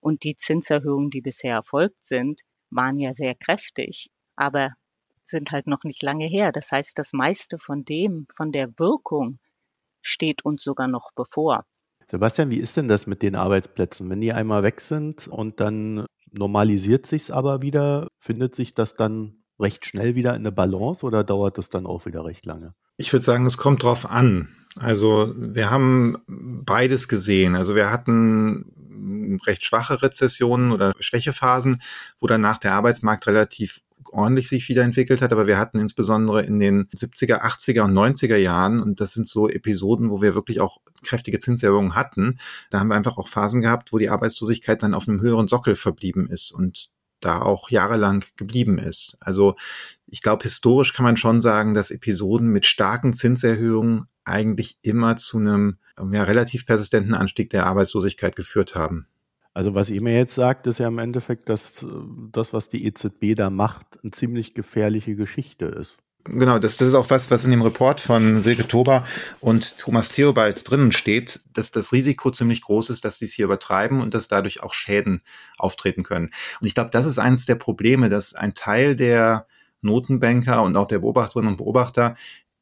Und 0.00 0.24
die 0.24 0.36
Zinserhöhungen, 0.36 1.10
die 1.10 1.20
bisher 1.20 1.54
erfolgt 1.54 2.04
sind, 2.04 2.42
waren 2.70 2.98
ja 2.98 3.14
sehr 3.14 3.34
kräftig, 3.34 4.10
aber 4.36 4.74
sind 5.30 5.50
halt 5.50 5.66
noch 5.66 5.84
nicht 5.84 6.02
lange 6.02 6.26
her. 6.26 6.52
Das 6.52 6.72
heißt, 6.72 6.98
das 6.98 7.12
meiste 7.12 7.58
von 7.58 7.84
dem, 7.84 8.26
von 8.34 8.52
der 8.52 8.78
Wirkung, 8.78 9.38
steht 10.02 10.44
uns 10.44 10.62
sogar 10.62 10.88
noch 10.88 11.10
bevor. 11.14 11.64
Sebastian, 12.10 12.50
wie 12.50 12.58
ist 12.58 12.76
denn 12.76 12.88
das 12.88 13.06
mit 13.06 13.22
den 13.22 13.36
Arbeitsplätzen? 13.36 14.08
Wenn 14.08 14.20
die 14.20 14.32
einmal 14.32 14.62
weg 14.62 14.80
sind 14.80 15.28
und 15.28 15.60
dann 15.60 16.06
normalisiert 16.32 17.06
sich's 17.06 17.30
aber 17.30 17.60
wieder, 17.60 18.08
findet 18.18 18.54
sich 18.54 18.74
das 18.74 18.96
dann 18.96 19.42
recht 19.60 19.84
schnell 19.84 20.14
wieder 20.14 20.30
in 20.30 20.42
eine 20.42 20.52
Balance 20.52 21.04
oder 21.04 21.24
dauert 21.24 21.58
das 21.58 21.68
dann 21.68 21.86
auch 21.86 22.06
wieder 22.06 22.24
recht 22.24 22.46
lange? 22.46 22.74
Ich 22.96 23.12
würde 23.12 23.24
sagen, 23.24 23.44
es 23.46 23.58
kommt 23.58 23.82
drauf 23.82 24.08
an. 24.08 24.48
Also 24.76 25.34
wir 25.36 25.70
haben 25.70 26.18
beides 26.26 27.08
gesehen. 27.08 27.54
Also 27.56 27.74
wir 27.74 27.90
hatten 27.90 29.38
recht 29.46 29.64
schwache 29.64 30.02
Rezessionen 30.02 30.72
oder 30.72 30.92
Schwächephasen, 30.98 31.82
wo 32.18 32.26
danach 32.26 32.58
der 32.58 32.74
Arbeitsmarkt 32.74 33.26
relativ 33.26 33.80
ordentlich 34.10 34.48
sich 34.48 34.68
wiederentwickelt 34.68 35.22
hat, 35.22 35.32
aber 35.32 35.46
wir 35.46 35.58
hatten 35.58 35.78
insbesondere 35.78 36.44
in 36.44 36.58
den 36.58 36.88
70er, 36.88 37.42
80er 37.42 37.82
und 37.82 37.92
90er 37.92 38.36
Jahren, 38.36 38.80
und 38.80 39.00
das 39.00 39.12
sind 39.12 39.26
so 39.26 39.48
Episoden, 39.48 40.10
wo 40.10 40.22
wir 40.22 40.34
wirklich 40.34 40.60
auch 40.60 40.78
kräftige 41.04 41.38
Zinserhöhungen 41.38 41.94
hatten, 41.94 42.38
da 42.70 42.80
haben 42.80 42.88
wir 42.88 42.94
einfach 42.94 43.16
auch 43.18 43.28
Phasen 43.28 43.60
gehabt, 43.60 43.92
wo 43.92 43.98
die 43.98 44.10
Arbeitslosigkeit 44.10 44.82
dann 44.82 44.94
auf 44.94 45.08
einem 45.08 45.20
höheren 45.20 45.48
Sockel 45.48 45.76
verblieben 45.76 46.28
ist 46.28 46.50
und 46.52 46.90
da 47.20 47.42
auch 47.42 47.70
jahrelang 47.70 48.24
geblieben 48.36 48.78
ist. 48.78 49.16
Also 49.20 49.56
ich 50.06 50.22
glaube, 50.22 50.44
historisch 50.44 50.92
kann 50.92 51.04
man 51.04 51.16
schon 51.16 51.40
sagen, 51.40 51.74
dass 51.74 51.90
Episoden 51.90 52.48
mit 52.48 52.66
starken 52.66 53.12
Zinserhöhungen 53.12 53.98
eigentlich 54.24 54.78
immer 54.82 55.16
zu 55.16 55.38
einem 55.38 55.78
ja, 56.12 56.22
relativ 56.22 56.66
persistenten 56.66 57.14
Anstieg 57.14 57.50
der 57.50 57.66
Arbeitslosigkeit 57.66 58.36
geführt 58.36 58.74
haben. 58.74 59.06
Also 59.54 59.74
was 59.74 59.90
ihr 59.90 60.00
mir 60.00 60.14
jetzt 60.14 60.34
sagt, 60.34 60.66
ist 60.66 60.78
ja 60.78 60.88
im 60.88 60.98
Endeffekt, 60.98 61.48
dass 61.48 61.82
äh, 61.82 61.86
das, 62.32 62.52
was 62.52 62.68
die 62.68 62.84
EZB 62.84 63.34
da 63.34 63.50
macht, 63.50 63.98
eine 64.02 64.12
ziemlich 64.12 64.54
gefährliche 64.54 65.14
Geschichte 65.14 65.66
ist. 65.66 65.96
Genau, 66.24 66.58
das, 66.58 66.76
das 66.76 66.88
ist 66.88 66.94
auch 66.94 67.08
was, 67.10 67.30
was 67.30 67.44
in 67.44 67.50
dem 67.50 67.62
Report 67.62 68.00
von 68.00 68.42
Silke 68.42 68.68
Tober 68.68 69.06
und 69.40 69.78
Thomas 69.78 70.10
Theobald 70.10 70.68
drinnen 70.68 70.92
steht, 70.92 71.40
dass 71.54 71.70
das 71.70 71.92
Risiko 71.92 72.30
ziemlich 72.30 72.60
groß 72.60 72.90
ist, 72.90 73.04
dass 73.04 73.18
sie 73.18 73.24
es 73.24 73.32
hier 73.32 73.46
übertreiben 73.46 74.00
und 74.00 74.14
dass 74.14 74.28
dadurch 74.28 74.62
auch 74.62 74.74
Schäden 74.74 75.22
auftreten 75.56 76.02
können. 76.02 76.30
Und 76.60 76.66
ich 76.66 76.74
glaube, 76.74 76.90
das 76.90 77.06
ist 77.06 77.18
eines 77.18 77.46
der 77.46 77.54
Probleme, 77.54 78.10
dass 78.10 78.34
ein 78.34 78.54
Teil 78.54 78.94
der 78.94 79.46
Notenbanker 79.80 80.62
und 80.62 80.76
auch 80.76 80.86
der 80.86 80.98
Beobachterinnen 80.98 81.52
und 81.52 81.56
Beobachter 81.56 82.14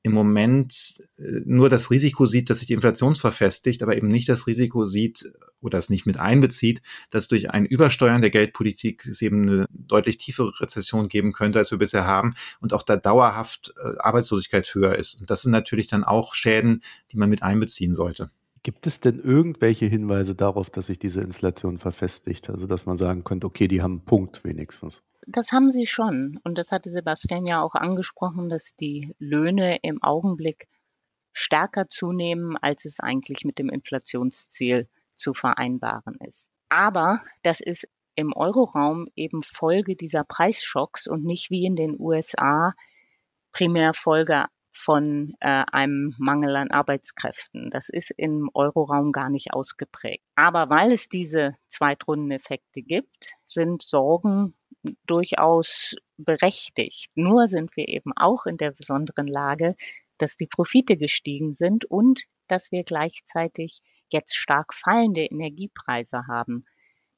im 0.02 0.12
Moment 0.12 1.02
äh, 1.18 1.40
nur 1.44 1.68
das 1.68 1.90
Risiko 1.90 2.26
sieht, 2.26 2.48
dass 2.48 2.58
sich 2.58 2.68
die 2.68 2.74
Inflation 2.74 3.16
verfestigt, 3.16 3.82
aber 3.82 3.96
eben 3.96 4.08
nicht 4.08 4.28
das 4.28 4.46
Risiko 4.46 4.86
sieht 4.86 5.24
oder 5.60 5.78
es 5.78 5.90
nicht 5.90 6.06
mit 6.06 6.18
einbezieht, 6.18 6.82
dass 7.10 7.28
durch 7.28 7.50
ein 7.50 7.66
Übersteuern 7.66 8.20
der 8.20 8.30
Geldpolitik 8.30 9.06
es 9.06 9.22
eben 9.22 9.48
eine 9.48 9.66
deutlich 9.70 10.18
tiefere 10.18 10.52
Rezession 10.60 11.08
geben 11.08 11.32
könnte, 11.32 11.58
als 11.58 11.70
wir 11.70 11.78
bisher 11.78 12.06
haben 12.06 12.34
und 12.60 12.72
auch 12.72 12.82
da 12.82 12.96
dauerhaft 12.96 13.74
äh, 13.82 13.98
Arbeitslosigkeit 13.98 14.74
höher 14.74 14.96
ist. 14.96 15.20
Und 15.20 15.30
das 15.30 15.42
sind 15.42 15.52
natürlich 15.52 15.86
dann 15.86 16.04
auch 16.04 16.34
Schäden, 16.34 16.82
die 17.12 17.16
man 17.16 17.30
mit 17.30 17.42
einbeziehen 17.42 17.94
sollte. 17.94 18.30
Gibt 18.66 18.88
es 18.88 18.98
denn 18.98 19.20
irgendwelche 19.20 19.86
Hinweise 19.86 20.34
darauf, 20.34 20.70
dass 20.70 20.86
sich 20.86 20.98
diese 20.98 21.20
Inflation 21.20 21.78
verfestigt? 21.78 22.50
Also, 22.50 22.66
dass 22.66 22.84
man 22.84 22.98
sagen 22.98 23.22
könnte, 23.22 23.46
okay, 23.46 23.68
die 23.68 23.80
haben 23.80 23.98
einen 23.98 24.04
Punkt 24.04 24.42
wenigstens. 24.42 25.04
Das 25.28 25.52
haben 25.52 25.70
sie 25.70 25.86
schon. 25.86 26.40
Und 26.42 26.58
das 26.58 26.72
hatte 26.72 26.90
Sebastian 26.90 27.46
ja 27.46 27.62
auch 27.62 27.76
angesprochen, 27.76 28.48
dass 28.48 28.74
die 28.74 29.14
Löhne 29.20 29.78
im 29.82 30.02
Augenblick 30.02 30.66
stärker 31.32 31.88
zunehmen, 31.88 32.56
als 32.56 32.86
es 32.86 32.98
eigentlich 32.98 33.44
mit 33.44 33.60
dem 33.60 33.68
Inflationsziel 33.68 34.88
zu 35.16 35.34
vereinbaren 35.34 36.16
ist. 36.24 36.50
Aber 36.68 37.22
das 37.42 37.60
ist 37.60 37.88
im 38.14 38.32
Euroraum 38.32 39.08
eben 39.14 39.42
Folge 39.42 39.94
dieser 39.94 40.24
Preisschocks 40.24 41.06
und 41.06 41.24
nicht 41.24 41.50
wie 41.50 41.66
in 41.66 41.76
den 41.76 41.96
USA 41.98 42.74
primär 43.52 43.94
Folge 43.94 44.46
von 44.76 45.34
äh, 45.40 45.64
einem 45.72 46.14
Mangel 46.18 46.54
an 46.56 46.70
Arbeitskräften. 46.70 47.70
Das 47.70 47.88
ist 47.88 48.10
im 48.10 48.50
Euroraum 48.52 49.12
gar 49.12 49.30
nicht 49.30 49.52
ausgeprägt. 49.52 50.24
Aber 50.34 50.68
weil 50.70 50.92
es 50.92 51.08
diese 51.08 51.56
Zweitrundeneffekte 51.68 52.82
gibt, 52.82 53.32
sind 53.46 53.82
Sorgen 53.82 54.54
durchaus 55.06 55.96
berechtigt. 56.18 57.10
Nur 57.14 57.48
sind 57.48 57.76
wir 57.76 57.88
eben 57.88 58.12
auch 58.16 58.46
in 58.46 58.56
der 58.56 58.72
besonderen 58.72 59.26
Lage, 59.26 59.76
dass 60.18 60.36
die 60.36 60.46
Profite 60.46 60.96
gestiegen 60.96 61.54
sind 61.54 61.84
und 61.84 62.24
dass 62.46 62.70
wir 62.72 62.84
gleichzeitig 62.84 63.80
jetzt 64.10 64.36
stark 64.36 64.74
fallende 64.74 65.24
Energiepreise 65.24 66.26
haben. 66.26 66.64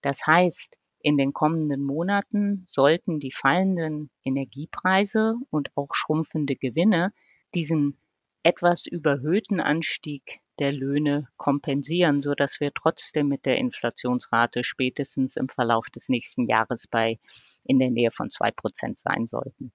Das 0.00 0.26
heißt, 0.26 0.78
in 1.00 1.16
den 1.16 1.32
kommenden 1.32 1.84
Monaten 1.84 2.64
sollten 2.66 3.20
die 3.20 3.32
fallenden 3.32 4.10
Energiepreise 4.24 5.36
und 5.50 5.70
auch 5.76 5.94
schrumpfende 5.94 6.56
Gewinne 6.56 7.12
diesen 7.54 7.98
etwas 8.42 8.86
überhöhten 8.86 9.60
Anstieg 9.60 10.40
der 10.58 10.72
Löhne 10.72 11.28
kompensieren, 11.36 12.20
so 12.20 12.34
dass 12.34 12.60
wir 12.60 12.72
trotzdem 12.74 13.28
mit 13.28 13.46
der 13.46 13.58
Inflationsrate 13.58 14.64
spätestens 14.64 15.36
im 15.36 15.48
Verlauf 15.48 15.88
des 15.90 16.08
nächsten 16.08 16.46
Jahres 16.46 16.88
bei 16.88 17.18
in 17.64 17.78
der 17.78 17.90
Nähe 17.90 18.10
von 18.10 18.28
zwei 18.30 18.50
Prozent 18.50 18.98
sein 18.98 19.26
sollten. 19.26 19.72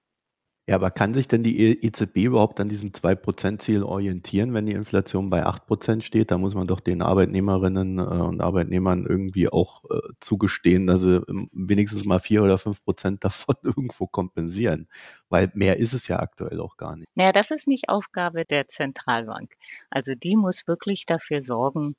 Ja, 0.66 0.76
aber 0.76 0.90
kann 0.90 1.12
sich 1.12 1.28
denn 1.28 1.42
die 1.42 1.84
EZB 1.84 2.24
überhaupt 2.24 2.58
an 2.58 2.70
diesem 2.70 2.92
2%-Ziel 2.92 3.82
orientieren, 3.82 4.54
wenn 4.54 4.64
die 4.64 4.72
Inflation 4.72 5.28
bei 5.28 5.44
8% 5.44 6.00
steht? 6.00 6.30
Da 6.30 6.38
muss 6.38 6.54
man 6.54 6.66
doch 6.66 6.80
den 6.80 7.02
Arbeitnehmerinnen 7.02 7.98
äh, 7.98 8.02
und 8.02 8.40
Arbeitnehmern 8.40 9.04
irgendwie 9.04 9.48
auch 9.48 9.84
äh, 9.90 9.98
zugestehen, 10.20 10.86
dass 10.86 11.02
sie 11.02 11.20
wenigstens 11.52 12.06
mal 12.06 12.18
4 12.18 12.42
oder 12.42 12.54
5% 12.54 13.18
davon 13.20 13.56
irgendwo 13.62 14.06
kompensieren. 14.06 14.88
Weil 15.28 15.50
mehr 15.54 15.78
ist 15.78 15.92
es 15.92 16.08
ja 16.08 16.20
aktuell 16.20 16.60
auch 16.60 16.78
gar 16.78 16.96
nicht. 16.96 17.08
Naja, 17.14 17.32
das 17.32 17.50
ist 17.50 17.68
nicht 17.68 17.90
Aufgabe 17.90 18.46
der 18.46 18.66
Zentralbank. 18.66 19.52
Also 19.90 20.14
die 20.14 20.34
muss 20.34 20.66
wirklich 20.66 21.04
dafür 21.04 21.42
sorgen, 21.42 21.94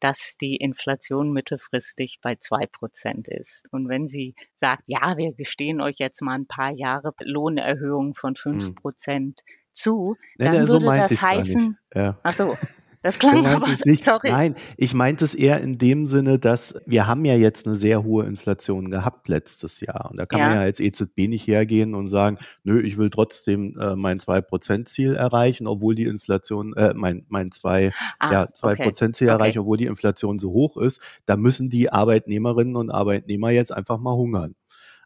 dass 0.00 0.36
die 0.40 0.56
Inflation 0.56 1.32
mittelfristig 1.32 2.18
bei 2.22 2.36
zwei 2.36 2.66
Prozent 2.66 3.28
ist. 3.28 3.66
Und 3.70 3.88
wenn 3.88 4.06
sie 4.06 4.34
sagt, 4.54 4.84
ja, 4.86 5.16
wir 5.16 5.32
gestehen 5.32 5.80
euch 5.80 5.96
jetzt 5.98 6.22
mal 6.22 6.34
ein 6.34 6.46
paar 6.46 6.70
Jahre 6.70 7.12
Lohnerhöhung 7.20 8.14
von 8.14 8.34
fünf 8.34 8.68
hm. 8.68 8.74
Prozent 8.74 9.42
zu, 9.72 10.16
dann 10.36 10.50
nee, 10.50 10.58
nee, 10.58 10.68
würde 10.68 10.84
so 10.84 11.14
das 11.14 11.22
heißen, 11.22 11.78
ja. 11.94 12.18
ach 12.22 12.34
so, 12.34 12.56
das 13.02 13.18
klang 13.18 13.42
so 13.42 13.48
aber, 13.48 13.68
nicht. 13.68 14.04
Sorry. 14.04 14.30
Nein, 14.30 14.54
ich 14.76 14.92
meinte 14.92 15.24
es 15.24 15.34
eher 15.34 15.60
in 15.60 15.78
dem 15.78 16.06
Sinne, 16.06 16.38
dass 16.38 16.80
wir 16.86 17.06
haben 17.06 17.24
ja 17.24 17.34
jetzt 17.34 17.66
eine 17.66 17.76
sehr 17.76 18.04
hohe 18.04 18.26
Inflation 18.26 18.90
gehabt 18.90 19.28
letztes 19.28 19.80
Jahr. 19.80 20.10
Und 20.10 20.18
da 20.18 20.26
kann 20.26 20.40
ja. 20.40 20.46
man 20.46 20.54
ja 20.56 20.60
als 20.60 20.80
EZB 20.80 21.28
nicht 21.28 21.46
hergehen 21.46 21.94
und 21.94 22.08
sagen, 22.08 22.36
nö, 22.62 22.80
ich 22.80 22.98
will 22.98 23.08
trotzdem 23.08 23.78
äh, 23.80 23.96
mein 23.96 24.18
2%-Ziel 24.18 25.14
erreichen, 25.14 25.66
obwohl 25.66 25.94
die 25.94 26.04
Inflation, 26.04 26.74
äh, 26.74 26.92
mein, 26.94 27.24
mein 27.28 27.52
2, 27.52 27.92
ah, 28.18 28.32
ja, 28.32 28.44
2%-Ziel 28.44 29.28
okay. 29.28 29.34
erreichen, 29.34 29.60
obwohl 29.60 29.78
die 29.78 29.86
Inflation 29.86 30.38
so 30.38 30.50
hoch 30.50 30.76
ist. 30.76 31.02
Da 31.24 31.36
müssen 31.36 31.70
die 31.70 31.90
Arbeitnehmerinnen 31.90 32.76
und 32.76 32.90
Arbeitnehmer 32.90 33.50
jetzt 33.50 33.72
einfach 33.72 33.98
mal 33.98 34.14
hungern. 34.14 34.54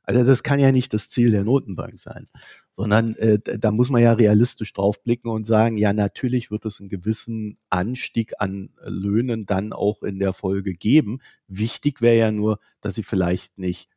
Also 0.05 0.23
das 0.25 0.43
kann 0.43 0.61
ja 0.61 0.71
nicht 0.71 0.93
das 0.93 1.09
Ziel 1.09 1.31
der 1.31 1.45
Notenbank 1.45 1.99
sein, 1.99 2.29
sondern 2.77 3.15
äh, 3.17 3.39
da 3.39 3.73
muss 3.73 3.91
man 3.91 4.03
ja 4.03 4.13
realistisch 4.13 4.73
drauf 4.73 5.03
blicken 5.03 5.29
und 5.29 5.45
sagen, 5.45 5.79
ja, 5.79 5.93
natürlich 5.93 6.51
wird 6.51 6.67
es 6.67 6.79
einen 6.79 6.91
gewissen 6.91 7.59
Anstieg 7.71 8.35
an 8.39 8.71
Löhnen 8.83 9.47
dann 9.47 9.73
auch 9.73 10.03
in 10.03 10.19
der 10.19 10.35
Folge 10.35 10.75
geben. 10.75 11.21
Wichtig 11.49 12.03
wäre 12.03 12.19
ja 12.19 12.33
nur, 12.33 12.61
dass 12.81 12.95
sie 12.95 13.03
vielleicht 13.03 13.59
nicht 13.59 13.89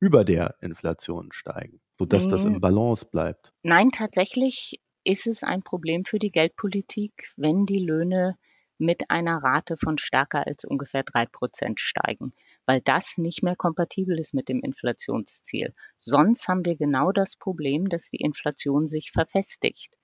über 0.00 0.24
der 0.24 0.56
Inflation 0.60 1.32
steigen, 1.32 1.80
sodass 1.92 2.26
nee. 2.26 2.32
das 2.32 2.44
im 2.44 2.60
Balance 2.60 3.06
bleibt. 3.10 3.54
Nein, 3.62 3.90
tatsächlich 3.90 4.80
ist 5.02 5.26
es 5.26 5.42
ein 5.42 5.62
Problem 5.62 6.04
für 6.04 6.18
die 6.18 6.30
Geldpolitik, 6.30 7.30
wenn 7.36 7.64
die 7.64 7.78
Löhne 7.78 8.36
mit 8.76 9.10
einer 9.10 9.38
Rate 9.42 9.76
von 9.78 9.96
stärker 9.96 10.46
als 10.46 10.64
ungefähr 10.64 11.04
drei 11.04 11.26
Prozent 11.26 11.80
steigen 11.80 12.34
weil 12.66 12.80
das 12.80 13.18
nicht 13.18 13.42
mehr 13.42 13.56
kompatibel 13.56 14.18
ist 14.18 14.34
mit 14.34 14.48
dem 14.48 14.60
Inflationsziel. 14.60 15.74
Sonst 15.98 16.48
haben 16.48 16.64
wir 16.64 16.76
genau 16.76 17.12
das 17.12 17.36
Problem, 17.36 17.88
dass 17.88 18.10
die 18.10 18.20
Inflation 18.20 18.86
sich 18.86 19.10
verfestigt. 19.12 19.94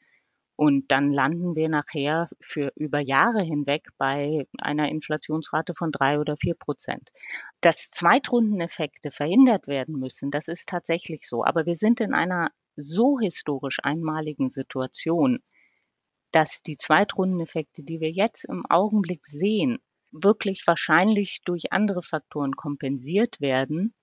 Und 0.56 0.90
dann 0.90 1.10
landen 1.10 1.56
wir 1.56 1.70
nachher 1.70 2.28
für 2.38 2.70
über 2.76 3.00
Jahre 3.00 3.42
hinweg 3.42 3.88
bei 3.96 4.46
einer 4.58 4.90
Inflationsrate 4.90 5.74
von 5.74 5.90
drei 5.90 6.20
oder 6.20 6.36
vier 6.36 6.54
Prozent. 6.54 7.08
Dass 7.62 7.90
Zweitrundeneffekte 7.90 9.10
verhindert 9.10 9.66
werden 9.66 9.98
müssen, 9.98 10.30
das 10.30 10.48
ist 10.48 10.68
tatsächlich 10.68 11.26
so. 11.26 11.46
Aber 11.46 11.64
wir 11.64 11.76
sind 11.76 12.02
in 12.02 12.12
einer 12.12 12.50
so 12.76 13.18
historisch 13.18 13.78
einmaligen 13.82 14.50
Situation, 14.50 15.38
dass 16.30 16.62
die 16.62 16.76
Zweitrundeneffekte, 16.76 17.82
die 17.82 18.00
wir 18.00 18.10
jetzt 18.10 18.44
im 18.44 18.66
Augenblick 18.66 19.26
sehen, 19.26 19.78
wirklich 20.12 20.66
wahrscheinlich 20.66 21.40
durch 21.44 21.72
andere 21.72 22.02
Faktoren 22.02 22.56
kompensiert 22.56 23.40
werden, 23.40 23.94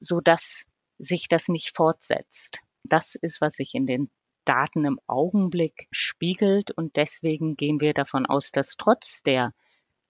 so 0.00 0.20
dass 0.20 0.64
sich 0.98 1.28
das 1.28 1.48
nicht 1.48 1.76
fortsetzt. 1.76 2.60
Das 2.84 3.14
ist, 3.14 3.40
was 3.40 3.54
sich 3.54 3.74
in 3.74 3.86
den 3.86 4.10
Daten 4.44 4.84
im 4.84 5.00
Augenblick 5.06 5.88
spiegelt 5.90 6.70
und 6.70 6.96
deswegen 6.96 7.56
gehen 7.56 7.80
wir 7.80 7.94
davon 7.94 8.26
aus, 8.26 8.52
dass 8.52 8.76
trotz 8.76 9.22
der 9.22 9.54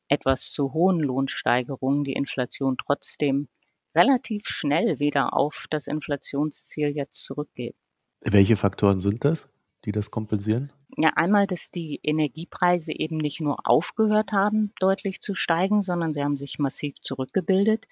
etwas 0.09 0.51
zu 0.51 0.73
hohen 0.73 1.01
Lohnsteigerungen 1.01 2.05
die 2.05 2.13
Inflation 2.13 2.77
trotzdem 2.77 3.49
relativ 3.95 4.47
schnell 4.47 4.99
wieder 4.99 5.35
auf 5.35 5.67
das 5.71 5.87
Inflationsziel 5.87 6.89
jetzt 6.89 7.25
zurückgeht. 7.25 7.77
Welche 8.21 8.57
Faktoren 8.57 9.01
sind 9.01 9.25
das, 9.25 9.49
die 9.85 9.93
das 9.93 10.11
kompensieren? 10.11 10.71
Ja, 10.97 11.11
einmal, 11.17 11.47
dass 11.49 11.71
die 11.71 11.99
Energiepreise 12.03 12.93
eben 12.93 13.17
nicht 13.17 13.41
nur 13.41 13.59
aufgehört 13.69 14.31
haben, 14.31 14.73
deutlich 14.79 15.21
zu 15.21 15.35
steigen, 15.35 15.83
sondern 15.83 16.13
sie 16.13 16.23
haben 16.23 16.37
sich 16.37 16.59
massiv 16.61 16.95
zurückgebildet. 17.01 17.89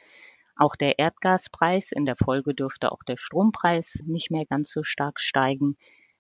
Auch 0.54 0.76
der 0.76 0.98
Erdgaspreis, 1.00 1.90
in 1.90 2.04
der 2.04 2.16
Folge 2.16 2.54
dürfte 2.54 2.92
auch 2.92 3.02
der 3.02 3.16
Strompreis 3.16 4.02
nicht 4.06 4.30
mehr 4.30 4.46
ganz 4.46 4.70
so 4.70 4.84
stark 4.84 5.18
steigen. 5.18 5.76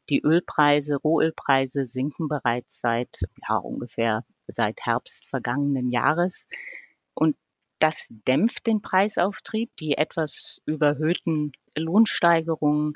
Die 0.08 0.22
Ölpreise, 0.22 0.96
Rohölpreise 0.96 1.84
sinken 1.84 2.26
bereits 2.26 2.80
seit 2.80 3.20
ja, 3.48 3.56
ungefähr 3.58 4.24
seit 4.48 4.80
Herbst 4.84 5.24
vergangenen 5.28 5.90
Jahres. 5.90 6.48
Und 7.14 7.36
das 7.78 8.08
dämpft 8.10 8.66
den 8.66 8.82
Preisauftrieb. 8.82 9.70
Die 9.76 9.96
etwas 9.96 10.62
überhöhten 10.66 11.52
Lohnsteigerungen 11.76 12.94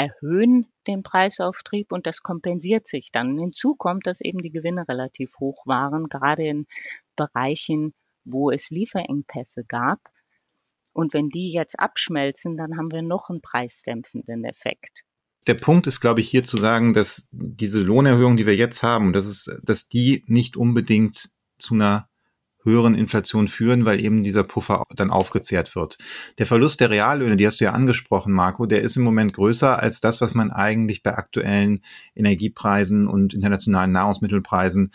erhöhen 0.00 0.66
den 0.86 1.02
Preisauftrieb 1.02 1.92
und 1.92 2.06
das 2.06 2.22
kompensiert 2.22 2.86
sich 2.86 3.12
dann. 3.12 3.38
Hinzu 3.38 3.74
kommt, 3.74 4.06
dass 4.06 4.22
eben 4.22 4.40
die 4.40 4.50
Gewinne 4.50 4.88
relativ 4.88 5.38
hoch 5.38 5.66
waren, 5.66 6.08
gerade 6.08 6.46
in 6.46 6.66
Bereichen, 7.16 7.92
wo 8.24 8.50
es 8.50 8.70
Lieferengpässe 8.70 9.64
gab. 9.64 9.98
Und 10.92 11.12
wenn 11.12 11.28
die 11.28 11.52
jetzt 11.52 11.78
abschmelzen, 11.78 12.56
dann 12.56 12.78
haben 12.78 12.90
wir 12.90 13.02
noch 13.02 13.28
einen 13.28 13.42
preisdämpfenden 13.42 14.44
Effekt. 14.44 15.04
Der 15.46 15.54
Punkt 15.54 15.86
ist, 15.86 16.00
glaube 16.00 16.20
ich, 16.20 16.30
hier 16.30 16.44
zu 16.44 16.56
sagen, 16.56 16.94
dass 16.94 17.28
diese 17.30 17.80
Lohnerhöhung, 17.82 18.38
die 18.38 18.46
wir 18.46 18.56
jetzt 18.56 18.82
haben, 18.82 19.12
dass, 19.12 19.26
es, 19.26 19.50
dass 19.62 19.86
die 19.86 20.24
nicht 20.26 20.56
unbedingt 20.56 21.30
zu 21.58 21.74
einer 21.74 22.09
höheren 22.62 22.94
Inflation 22.94 23.48
führen, 23.48 23.84
weil 23.84 24.04
eben 24.04 24.22
dieser 24.22 24.44
Puffer 24.44 24.84
dann 24.94 25.10
aufgezehrt 25.10 25.74
wird. 25.74 25.98
Der 26.38 26.46
Verlust 26.46 26.80
der 26.80 26.90
Reallöhne, 26.90 27.36
die 27.36 27.46
hast 27.46 27.60
du 27.60 27.64
ja 27.64 27.72
angesprochen, 27.72 28.32
Marco, 28.32 28.66
der 28.66 28.82
ist 28.82 28.96
im 28.96 29.02
Moment 29.02 29.32
größer 29.32 29.78
als 29.78 30.00
das, 30.00 30.20
was 30.20 30.34
man 30.34 30.50
eigentlich 30.50 31.02
bei 31.02 31.16
aktuellen 31.16 31.80
Energiepreisen 32.14 33.06
und 33.06 33.34
internationalen 33.34 33.92
Nahrungsmittelpreisen 33.92 34.92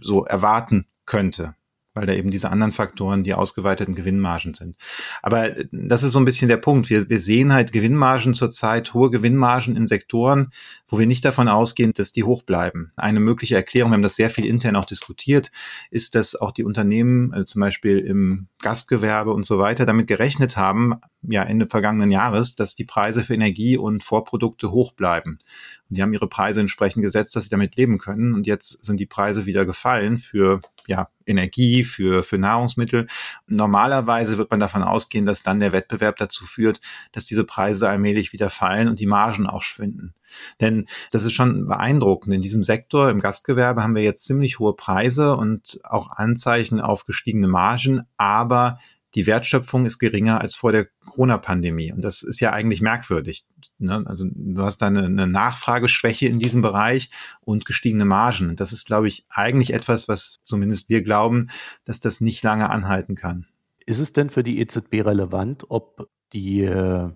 so 0.00 0.24
erwarten 0.24 0.86
könnte 1.06 1.54
weil 1.98 2.06
da 2.06 2.12
eben 2.12 2.30
diese 2.30 2.50
anderen 2.50 2.70
Faktoren 2.70 3.24
die 3.24 3.34
ausgeweiteten 3.34 3.94
Gewinnmargen 3.96 4.54
sind. 4.54 4.76
Aber 5.20 5.50
das 5.72 6.04
ist 6.04 6.12
so 6.12 6.20
ein 6.20 6.24
bisschen 6.24 6.48
der 6.48 6.56
Punkt. 6.56 6.90
Wir, 6.90 7.08
wir 7.08 7.18
sehen 7.18 7.52
halt 7.52 7.72
Gewinnmargen 7.72 8.34
zurzeit, 8.34 8.94
hohe 8.94 9.10
Gewinnmargen 9.10 9.76
in 9.76 9.84
Sektoren, 9.86 10.52
wo 10.86 10.98
wir 10.98 11.06
nicht 11.08 11.24
davon 11.24 11.48
ausgehen, 11.48 11.92
dass 11.92 12.12
die 12.12 12.22
hoch 12.22 12.44
bleiben. 12.44 12.92
Eine 12.96 13.18
mögliche 13.18 13.56
Erklärung, 13.56 13.90
wir 13.90 13.94
haben 13.94 14.02
das 14.02 14.14
sehr 14.14 14.30
viel 14.30 14.46
intern 14.46 14.76
auch 14.76 14.84
diskutiert, 14.84 15.50
ist, 15.90 16.14
dass 16.14 16.36
auch 16.36 16.52
die 16.52 16.62
Unternehmen, 16.62 17.32
also 17.32 17.44
zum 17.44 17.60
Beispiel 17.60 17.98
im 17.98 18.46
Gastgewerbe 18.62 19.32
und 19.32 19.44
so 19.44 19.58
weiter, 19.58 19.84
damit 19.84 20.06
gerechnet 20.06 20.56
haben, 20.56 20.94
ja 21.22 21.42
Ende 21.42 21.66
vergangenen 21.66 22.12
Jahres, 22.12 22.54
dass 22.54 22.76
die 22.76 22.84
Preise 22.84 23.24
für 23.24 23.34
Energie 23.34 23.76
und 23.76 24.04
Vorprodukte 24.04 24.70
hoch 24.70 24.92
bleiben. 24.92 25.40
Und 25.88 25.96
die 25.96 26.02
haben 26.02 26.12
ihre 26.12 26.28
Preise 26.28 26.60
entsprechend 26.60 27.02
gesetzt, 27.02 27.34
dass 27.34 27.44
sie 27.44 27.50
damit 27.50 27.76
leben 27.76 27.98
können. 27.98 28.34
Und 28.34 28.46
jetzt 28.46 28.84
sind 28.84 29.00
die 29.00 29.06
Preise 29.06 29.46
wieder 29.46 29.66
gefallen 29.66 30.18
für 30.18 30.60
ja, 30.88 31.10
Energie, 31.26 31.84
für, 31.84 32.24
für 32.24 32.38
Nahrungsmittel. 32.38 33.06
Normalerweise 33.46 34.38
wird 34.38 34.50
man 34.50 34.58
davon 34.58 34.82
ausgehen, 34.82 35.26
dass 35.26 35.42
dann 35.42 35.60
der 35.60 35.72
Wettbewerb 35.72 36.16
dazu 36.16 36.46
führt, 36.46 36.80
dass 37.12 37.26
diese 37.26 37.44
Preise 37.44 37.88
allmählich 37.88 38.32
wieder 38.32 38.48
fallen 38.48 38.88
und 38.88 38.98
die 38.98 39.06
Margen 39.06 39.46
auch 39.46 39.62
schwinden. 39.62 40.14
Denn 40.60 40.86
das 41.12 41.24
ist 41.24 41.34
schon 41.34 41.68
beeindruckend. 41.68 42.34
In 42.34 42.40
diesem 42.40 42.62
Sektor, 42.62 43.10
im 43.10 43.20
Gastgewerbe, 43.20 43.82
haben 43.82 43.94
wir 43.94 44.02
jetzt 44.02 44.24
ziemlich 44.24 44.58
hohe 44.58 44.74
Preise 44.74 45.36
und 45.36 45.78
auch 45.84 46.10
Anzeichen 46.10 46.80
auf 46.80 47.04
gestiegene 47.04 47.48
Margen, 47.48 48.02
aber 48.16 48.78
die 49.14 49.26
Wertschöpfung 49.26 49.86
ist 49.86 49.98
geringer 49.98 50.40
als 50.40 50.54
vor 50.54 50.72
der 50.72 50.86
Corona-Pandemie. 51.06 51.92
Und 51.92 52.02
das 52.02 52.22
ist 52.22 52.40
ja 52.40 52.52
eigentlich 52.52 52.82
merkwürdig. 52.82 53.46
Ne? 53.78 54.04
Also 54.06 54.26
du 54.30 54.62
hast 54.62 54.78
da 54.78 54.88
eine, 54.88 55.04
eine, 55.04 55.26
Nachfrageschwäche 55.26 56.26
in 56.26 56.38
diesem 56.38 56.62
Bereich 56.62 57.10
und 57.40 57.64
gestiegene 57.64 58.04
Margen. 58.04 58.54
Das 58.56 58.72
ist, 58.72 58.86
glaube 58.86 59.08
ich, 59.08 59.24
eigentlich 59.30 59.72
etwas, 59.72 60.08
was 60.08 60.40
zumindest 60.44 60.88
wir 60.88 61.02
glauben, 61.02 61.48
dass 61.84 62.00
das 62.00 62.20
nicht 62.20 62.42
lange 62.42 62.68
anhalten 62.68 63.14
kann. 63.14 63.46
Ist 63.86 64.00
es 64.00 64.12
denn 64.12 64.28
für 64.28 64.42
die 64.42 64.60
EZB 64.60 65.06
relevant, 65.06 65.64
ob 65.70 66.08
die 66.34 66.62
äh, 66.64 67.10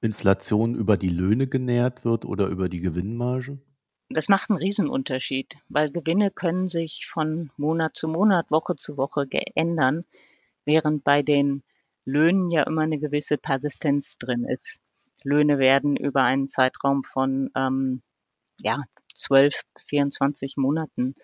Inflation 0.00 0.74
über 0.74 0.96
die 0.96 1.10
Löhne 1.10 1.46
genährt 1.46 2.06
wird 2.06 2.24
oder 2.24 2.46
über 2.46 2.70
die 2.70 2.80
Gewinnmargen? 2.80 3.60
Das 4.08 4.28
macht 4.28 4.50
einen 4.50 4.58
Riesenunterschied, 4.58 5.58
weil 5.68 5.92
Gewinne 5.92 6.30
können 6.30 6.66
sich 6.66 7.06
von 7.06 7.50
Monat 7.58 7.94
zu 7.94 8.08
Monat, 8.08 8.50
Woche 8.50 8.74
zu 8.76 8.96
Woche 8.96 9.28
ändern 9.54 10.04
während 10.64 11.04
bei 11.04 11.22
den 11.22 11.62
Löhnen 12.04 12.50
ja 12.50 12.62
immer 12.64 12.82
eine 12.82 12.98
gewisse 12.98 13.38
Persistenz 13.38 14.18
drin 14.18 14.44
ist. 14.44 14.80
Löhne 15.22 15.58
werden 15.58 15.96
über 15.96 16.22
einen 16.22 16.48
Zeitraum 16.48 17.04
von 17.04 17.50
ähm, 17.54 18.02
ja, 18.60 18.84
12, 19.14 19.60
24 19.86 20.56
Monaten 20.56 21.14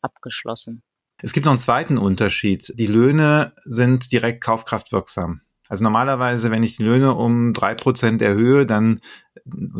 abgeschlossen. 0.00 0.82
Es 1.22 1.32
gibt 1.32 1.46
noch 1.46 1.52
einen 1.52 1.58
zweiten 1.58 1.98
Unterschied. 1.98 2.72
Die 2.76 2.86
Löhne 2.86 3.54
sind 3.64 4.12
direkt 4.12 4.42
kaufkraftwirksam. 4.42 5.42
Also 5.68 5.82
normalerweise, 5.82 6.50
wenn 6.50 6.62
ich 6.62 6.76
die 6.76 6.82
Löhne 6.82 7.14
um 7.14 7.54
drei 7.54 7.74
Prozent 7.74 8.20
erhöhe, 8.20 8.66
dann, 8.66 9.00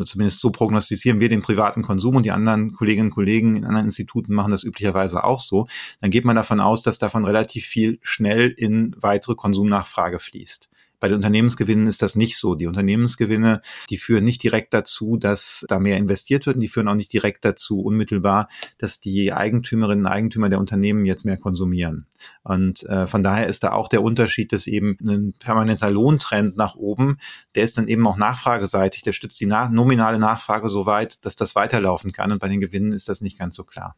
zumindest 0.04 0.40
so 0.40 0.50
prognostizieren 0.50 1.20
wir 1.20 1.28
den 1.28 1.42
privaten 1.42 1.82
Konsum 1.82 2.16
und 2.16 2.24
die 2.24 2.30
anderen 2.30 2.72
Kolleginnen 2.72 3.08
und 3.08 3.14
Kollegen 3.14 3.56
in 3.56 3.64
anderen 3.64 3.86
Instituten 3.86 4.32
machen 4.32 4.50
das 4.50 4.64
üblicherweise 4.64 5.24
auch 5.24 5.40
so, 5.40 5.66
dann 6.00 6.10
geht 6.10 6.24
man 6.24 6.36
davon 6.36 6.60
aus, 6.60 6.82
dass 6.82 6.98
davon 6.98 7.24
relativ 7.24 7.66
viel 7.66 7.98
schnell 8.02 8.48
in 8.50 8.96
weitere 8.98 9.34
Konsumnachfrage 9.34 10.18
fließt. 10.18 10.70
Bei 11.00 11.08
den 11.08 11.16
Unternehmensgewinnen 11.16 11.86
ist 11.86 12.02
das 12.02 12.16
nicht 12.16 12.36
so. 12.36 12.54
Die 12.54 12.66
Unternehmensgewinne, 12.66 13.60
die 13.90 13.98
führen 13.98 14.24
nicht 14.24 14.42
direkt 14.42 14.72
dazu, 14.74 15.16
dass 15.16 15.64
da 15.68 15.78
mehr 15.78 15.98
investiert 15.98 16.46
wird 16.46 16.56
und 16.56 16.60
die 16.60 16.68
führen 16.68 16.88
auch 16.88 16.94
nicht 16.94 17.12
direkt 17.12 17.44
dazu 17.44 17.80
unmittelbar, 17.80 18.48
dass 18.78 19.00
die 19.00 19.32
Eigentümerinnen 19.32 20.06
und 20.06 20.10
Eigentümer 20.10 20.48
der 20.48 20.60
Unternehmen 20.60 21.04
jetzt 21.04 21.24
mehr 21.24 21.36
konsumieren. 21.36 22.06
Und 22.42 22.84
äh, 22.84 23.06
von 23.06 23.22
daher 23.22 23.46
ist 23.46 23.64
da 23.64 23.72
auch 23.72 23.88
der 23.88 24.02
Unterschied, 24.02 24.52
dass 24.52 24.66
eben 24.66 24.96
ein 25.02 25.34
permanenter 25.38 25.90
Lohntrend 25.90 26.56
nach 26.56 26.74
oben, 26.74 27.18
der 27.54 27.64
ist 27.64 27.76
dann 27.78 27.88
eben 27.88 28.06
auch 28.06 28.16
nachfrageseitig, 28.16 29.02
der 29.02 29.12
stützt 29.12 29.40
die 29.40 29.46
nach 29.46 29.70
nominale 29.70 30.18
Nachfrage 30.18 30.68
so 30.68 30.86
weit, 30.86 31.24
dass 31.24 31.36
das 31.36 31.54
weiterlaufen 31.54 32.12
kann. 32.12 32.32
Und 32.32 32.38
bei 32.38 32.48
den 32.48 32.60
Gewinnen 32.60 32.92
ist 32.92 33.08
das 33.08 33.20
nicht 33.20 33.38
ganz 33.38 33.56
so 33.56 33.64
klar. 33.64 33.96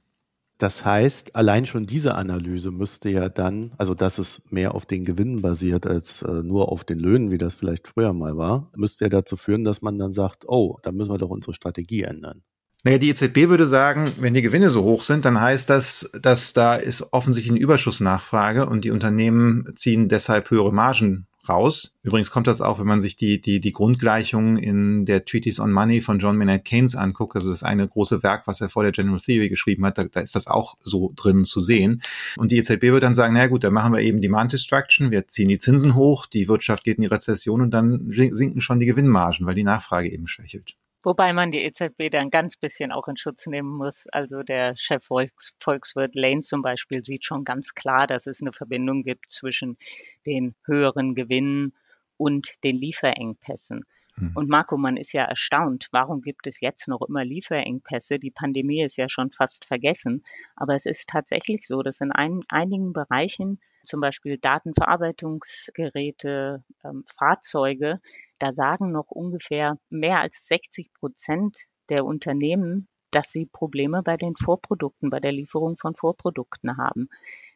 Das 0.58 0.84
heißt, 0.84 1.36
allein 1.36 1.66
schon 1.66 1.86
diese 1.86 2.14
Analyse 2.14 2.70
müsste 2.70 3.10
ja 3.10 3.28
dann, 3.28 3.72
also 3.76 3.94
dass 3.94 4.18
es 4.18 4.50
mehr 4.50 4.74
auf 4.74 4.86
den 4.86 5.04
Gewinnen 5.04 5.42
basiert 5.42 5.86
als 5.86 6.22
äh, 6.22 6.42
nur 6.42 6.72
auf 6.72 6.84
den 6.84 6.98
Löhnen, 6.98 7.30
wie 7.30 7.38
das 7.38 7.54
vielleicht 7.54 7.88
früher 7.88 8.14
mal 8.14 8.38
war, 8.38 8.70
müsste 8.74 9.04
ja 9.04 9.08
dazu 9.10 9.36
führen, 9.36 9.64
dass 9.64 9.82
man 9.82 9.98
dann 9.98 10.14
sagt, 10.14 10.44
oh, 10.48 10.78
da 10.82 10.92
müssen 10.92 11.10
wir 11.10 11.18
doch 11.18 11.28
unsere 11.28 11.52
Strategie 11.52 12.02
ändern. 12.02 12.42
Naja, 12.84 12.98
die 12.98 13.10
EZB 13.10 13.48
würde 13.48 13.66
sagen, 13.66 14.04
wenn 14.20 14.32
die 14.32 14.42
Gewinne 14.42 14.70
so 14.70 14.84
hoch 14.84 15.02
sind, 15.02 15.24
dann 15.24 15.40
heißt 15.40 15.68
das, 15.68 16.08
dass 16.22 16.52
da 16.52 16.76
ist 16.76 17.12
offensichtlich 17.12 17.50
eine 17.50 17.60
Überschussnachfrage 17.60 18.66
und 18.66 18.84
die 18.84 18.92
Unternehmen 18.92 19.72
ziehen 19.74 20.08
deshalb 20.08 20.50
höhere 20.50 20.72
Margen 20.72 21.26
raus. 21.48 21.96
Übrigens 22.02 22.30
kommt 22.30 22.46
das 22.46 22.60
auch, 22.60 22.78
wenn 22.78 22.86
man 22.86 23.00
sich 23.00 23.16
die, 23.16 23.40
die, 23.40 23.60
die 23.60 23.72
Grundgleichungen 23.72 24.56
in 24.56 25.04
der 25.04 25.24
Treatise 25.24 25.62
on 25.62 25.72
Money 25.72 26.00
von 26.00 26.18
John 26.18 26.36
Maynard 26.36 26.64
Keynes 26.64 26.94
anguckt, 26.94 27.36
also 27.36 27.50
das 27.50 27.62
eine 27.62 27.86
große 27.86 28.22
Werk, 28.22 28.46
was 28.46 28.60
er 28.60 28.68
vor 28.68 28.82
der 28.82 28.92
General 28.92 29.18
Theory 29.18 29.48
geschrieben 29.48 29.84
hat, 29.84 29.98
da, 29.98 30.04
da 30.04 30.20
ist 30.20 30.34
das 30.34 30.46
auch 30.46 30.76
so 30.80 31.12
drin 31.16 31.44
zu 31.44 31.60
sehen. 31.60 32.02
Und 32.36 32.52
die 32.52 32.58
EZB 32.58 32.82
wird 32.82 33.02
dann 33.02 33.14
sagen, 33.14 33.34
na 33.34 33.46
gut, 33.46 33.64
dann 33.64 33.72
machen 33.72 33.92
wir 33.92 34.00
eben 34.00 34.20
Demand 34.20 34.52
Destruction, 34.52 35.10
wir 35.10 35.28
ziehen 35.28 35.48
die 35.48 35.58
Zinsen 35.58 35.94
hoch, 35.94 36.26
die 36.26 36.48
Wirtschaft 36.48 36.84
geht 36.84 36.98
in 36.98 37.02
die 37.02 37.08
Rezession 37.08 37.60
und 37.60 37.70
dann 37.72 38.10
sinken 38.10 38.60
schon 38.60 38.80
die 38.80 38.86
Gewinnmargen, 38.86 39.46
weil 39.46 39.54
die 39.54 39.64
Nachfrage 39.64 40.10
eben 40.10 40.26
schwächelt. 40.26 40.76
Wobei 41.06 41.32
man 41.32 41.50
die 41.52 41.62
EZB 41.62 42.10
dann 42.10 42.30
ganz 42.30 42.56
bisschen 42.56 42.90
auch 42.90 43.06
in 43.06 43.16
Schutz 43.16 43.46
nehmen 43.46 43.76
muss. 43.76 44.08
Also 44.10 44.42
der 44.42 44.76
Chef 44.76 45.04
Volks, 45.04 45.54
Volkswirt 45.60 46.16
Lane 46.16 46.40
zum 46.40 46.62
Beispiel 46.62 47.04
sieht 47.04 47.24
schon 47.24 47.44
ganz 47.44 47.76
klar, 47.76 48.08
dass 48.08 48.26
es 48.26 48.42
eine 48.42 48.52
Verbindung 48.52 49.04
gibt 49.04 49.30
zwischen 49.30 49.78
den 50.26 50.56
höheren 50.64 51.14
Gewinnen 51.14 51.74
und 52.16 52.54
den 52.64 52.78
Lieferengpässen. 52.78 53.84
Hm. 54.16 54.32
Und 54.34 54.48
Marco, 54.48 54.76
man 54.76 54.96
ist 54.96 55.12
ja 55.12 55.22
erstaunt, 55.22 55.86
warum 55.92 56.22
gibt 56.22 56.48
es 56.48 56.60
jetzt 56.60 56.88
noch 56.88 57.02
immer 57.02 57.24
Lieferengpässe? 57.24 58.18
Die 58.18 58.32
Pandemie 58.32 58.82
ist 58.82 58.96
ja 58.96 59.08
schon 59.08 59.30
fast 59.30 59.64
vergessen. 59.64 60.24
Aber 60.56 60.74
es 60.74 60.86
ist 60.86 61.08
tatsächlich 61.08 61.68
so, 61.68 61.84
dass 61.84 62.00
in 62.00 62.10
ein, 62.10 62.40
einigen 62.48 62.92
Bereichen, 62.92 63.60
zum 63.84 64.00
Beispiel 64.00 64.38
Datenverarbeitungsgeräte, 64.38 66.64
ähm, 66.82 67.04
Fahrzeuge, 67.16 68.00
da 68.38 68.52
sagen 68.52 68.92
noch 68.92 69.10
ungefähr 69.10 69.78
mehr 69.90 70.20
als 70.20 70.46
60 70.46 70.92
Prozent 70.92 71.64
der 71.88 72.04
Unternehmen, 72.04 72.88
dass 73.10 73.30
sie 73.30 73.46
Probleme 73.46 74.02
bei 74.02 74.16
den 74.16 74.36
Vorprodukten, 74.36 75.10
bei 75.10 75.20
der 75.20 75.32
Lieferung 75.32 75.76
von 75.78 75.94
Vorprodukten 75.94 76.76
haben. 76.76 77.08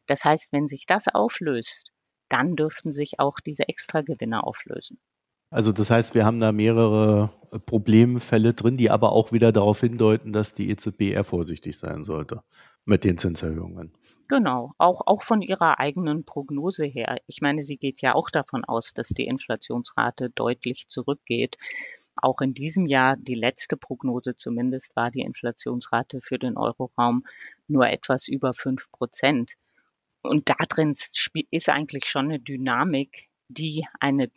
Das 0.06 0.24
heißt, 0.24 0.52
wenn 0.52 0.68
sich 0.68 0.86
das 0.86 1.08
auflöst, 1.08 1.90
dann 2.28 2.56
dürften 2.56 2.92
sich 2.92 3.18
auch 3.18 3.40
diese 3.40 3.68
Extragewinne 3.68 4.44
auflösen. 4.44 4.98
Also 5.52 5.72
das 5.72 5.90
heißt, 5.90 6.14
wir 6.14 6.24
haben 6.24 6.38
da 6.38 6.52
mehrere 6.52 7.30
äh, 7.50 7.58
Problemfälle 7.58 8.54
drin, 8.54 8.76
die 8.76 8.88
aber 8.88 9.12
auch 9.12 9.32
wieder 9.32 9.50
darauf 9.50 9.80
hindeuten, 9.80 10.32
dass 10.32 10.54
die 10.54 10.70
EZB 10.70 11.10
eher 11.10 11.24
vorsichtig 11.24 11.76
sein 11.76 12.04
sollte 12.04 12.42
mit 12.84 13.02
den 13.02 13.18
Zinserhöhungen. 13.18 13.92
Genau, 14.30 14.74
auch, 14.78 15.00
auch 15.08 15.24
von 15.24 15.42
ihrer 15.42 15.80
eigenen 15.80 16.24
Prognose 16.24 16.84
her. 16.84 17.20
Ich 17.26 17.40
meine, 17.40 17.64
sie 17.64 17.78
geht 17.78 18.00
ja 18.00 18.14
auch 18.14 18.30
davon 18.30 18.64
aus, 18.64 18.94
dass 18.94 19.08
die 19.08 19.26
Inflationsrate 19.26 20.30
deutlich 20.30 20.86
zurückgeht. 20.86 21.56
Auch 22.14 22.40
in 22.40 22.54
diesem 22.54 22.86
Jahr, 22.86 23.16
die 23.16 23.34
letzte 23.34 23.76
Prognose 23.76 24.36
zumindest, 24.36 24.94
war 24.94 25.10
die 25.10 25.22
Inflationsrate 25.22 26.20
für 26.20 26.38
den 26.38 26.56
Euroraum 26.56 27.24
nur 27.66 27.88
etwas 27.88 28.28
über 28.28 28.54
fünf 28.54 28.88
Prozent. 28.92 29.54
Und 30.22 30.48
da 30.48 30.54
drin 30.68 30.94
ist 31.50 31.68
eigentlich 31.68 32.04
schon 32.04 32.26
eine 32.26 32.38
Dynamik, 32.38 33.28
die 33.48 33.84
eine 33.98 34.30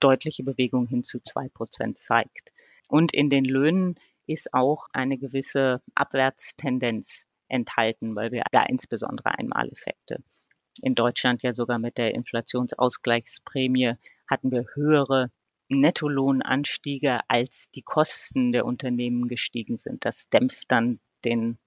deutliche 0.00 0.42
Bewegung 0.42 0.86
hin 0.86 1.04
zu 1.04 1.20
zwei 1.20 1.50
Prozent 1.50 1.98
zeigt. 1.98 2.50
Und 2.88 3.12
in 3.12 3.28
den 3.28 3.44
Löhnen 3.44 4.00
ist 4.26 4.54
auch 4.54 4.86
eine 4.94 5.18
gewisse 5.18 5.82
Abwärtstendenz 5.94 7.26
enthalten, 7.52 8.16
weil 8.16 8.32
wir 8.32 8.44
da 8.50 8.62
insbesondere 8.64 9.38
Einmaleffekte. 9.38 10.22
In 10.80 10.94
Deutschland 10.94 11.42
ja 11.42 11.52
sogar 11.52 11.78
mit 11.78 11.98
der 11.98 12.14
Inflationsausgleichsprämie 12.14 13.94
hatten 14.26 14.50
wir 14.50 14.64
höhere 14.74 15.30
Nettolohnanstiege, 15.68 17.20
als 17.28 17.70
die 17.70 17.82
Kosten 17.82 18.52
der 18.52 18.64
Unternehmen 18.64 19.28
gestiegen 19.28 19.78
sind. 19.78 20.04
Das 20.04 20.28
dämpft 20.28 20.64
dann 20.68 21.00
den 21.24 21.58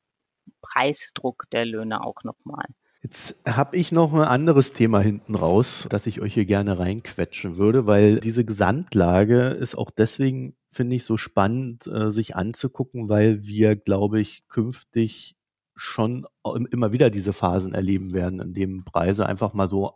Preisdruck 0.61 1.43
der 1.51 1.65
Löhne 1.65 2.03
auch 2.03 2.23
nochmal. 2.23 2.65
Jetzt 3.01 3.39
habe 3.47 3.77
ich 3.77 3.91
noch 3.91 4.13
ein 4.13 4.21
anderes 4.21 4.73
Thema 4.73 4.99
hinten 4.99 5.35
raus, 5.35 5.85
das 5.91 6.07
ich 6.07 6.21
euch 6.21 6.33
hier 6.33 6.45
gerne 6.45 6.79
reinquetschen 6.79 7.57
würde, 7.57 7.85
weil 7.85 8.19
diese 8.19 8.43
Gesamtlage 8.43 9.49
ist 9.49 9.75
auch 9.75 9.91
deswegen, 9.91 10.55
finde 10.71 10.95
ich, 10.95 11.05
so 11.05 11.15
spannend, 11.15 11.85
äh, 11.85 12.09
sich 12.09 12.35
anzugucken, 12.35 13.07
weil 13.07 13.45
wir, 13.45 13.75
glaube 13.75 14.19
ich, 14.21 14.47
künftig 14.47 15.35
schon 15.75 16.25
immer 16.71 16.93
wieder 16.93 17.09
diese 17.09 17.33
Phasen 17.33 17.73
erleben 17.73 18.13
werden, 18.13 18.39
in 18.39 18.53
denen 18.53 18.85
Preise 18.85 19.25
einfach 19.25 19.53
mal 19.53 19.67
so 19.67 19.95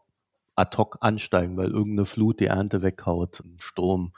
ad 0.59 0.77
hoc 0.77 0.97
ansteigen, 1.01 1.57
weil 1.57 1.71
irgendeine 1.71 2.05
Flut 2.05 2.39
die 2.39 2.45
Ernte 2.45 2.81
weghaut, 2.81 3.39
ein 3.39 3.57
Sturm 3.59 4.13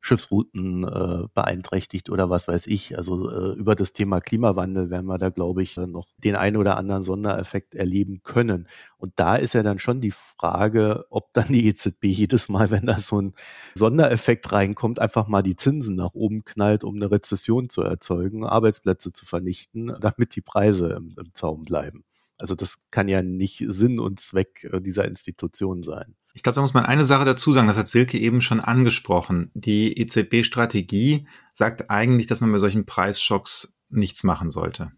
Schiffsrouten 0.00 0.84
äh, 0.84 1.26
beeinträchtigt 1.34 2.08
oder 2.08 2.30
was 2.30 2.46
weiß 2.46 2.66
ich. 2.68 2.96
Also 2.96 3.30
äh, 3.30 3.58
über 3.58 3.74
das 3.74 3.92
Thema 3.92 4.20
Klimawandel 4.20 4.90
werden 4.90 5.06
wir 5.06 5.18
da, 5.18 5.28
glaube 5.30 5.62
ich, 5.62 5.76
noch 5.76 6.06
den 6.18 6.36
einen 6.36 6.56
oder 6.56 6.76
anderen 6.76 7.04
Sondereffekt 7.04 7.74
erleben 7.74 8.22
können. 8.22 8.68
Und 8.96 9.12
da 9.16 9.36
ist 9.36 9.54
ja 9.54 9.62
dann 9.62 9.78
schon 9.78 10.00
die 10.00 10.12
Frage, 10.12 11.06
ob 11.10 11.32
dann 11.34 11.48
die 11.48 11.66
EZB 11.66 12.04
jedes 12.04 12.48
Mal, 12.48 12.70
wenn 12.70 12.86
da 12.86 12.98
so 13.00 13.20
ein 13.20 13.34
Sondereffekt 13.74 14.52
reinkommt, 14.52 15.00
einfach 15.00 15.26
mal 15.26 15.42
die 15.42 15.56
Zinsen 15.56 15.96
nach 15.96 16.14
oben 16.14 16.44
knallt, 16.44 16.84
um 16.84 16.94
eine 16.94 17.10
Rezession 17.10 17.68
zu 17.68 17.82
erzeugen, 17.82 18.44
Arbeitsplätze 18.44 19.12
zu 19.12 19.26
vernichten, 19.26 19.96
damit 20.00 20.36
die 20.36 20.42
Preise 20.42 20.90
im, 20.90 21.16
im 21.18 21.34
Zaum 21.34 21.64
bleiben. 21.64 22.04
Also 22.38 22.54
das 22.54 22.84
kann 22.90 23.08
ja 23.08 23.22
nicht 23.22 23.64
Sinn 23.66 23.98
und 23.98 24.20
Zweck 24.20 24.64
äh, 24.72 24.80
dieser 24.80 25.04
Institution 25.04 25.82
sein. 25.82 26.14
Ich 26.34 26.42
glaube, 26.42 26.54
da 26.54 26.60
muss 26.60 26.74
man 26.74 26.86
eine 26.86 27.04
Sache 27.04 27.24
dazu 27.24 27.52
sagen, 27.52 27.66
das 27.66 27.78
hat 27.78 27.88
Silke 27.88 28.16
eben 28.16 28.40
schon 28.40 28.60
angesprochen. 28.60 29.50
Die 29.54 29.98
EZB-Strategie 29.98 31.26
sagt 31.54 31.90
eigentlich, 31.90 32.26
dass 32.26 32.40
man 32.40 32.52
bei 32.52 32.58
solchen 32.58 32.86
Preisschocks 32.86 33.76
nichts 33.88 34.22
machen 34.22 34.50
sollte. 34.50 34.92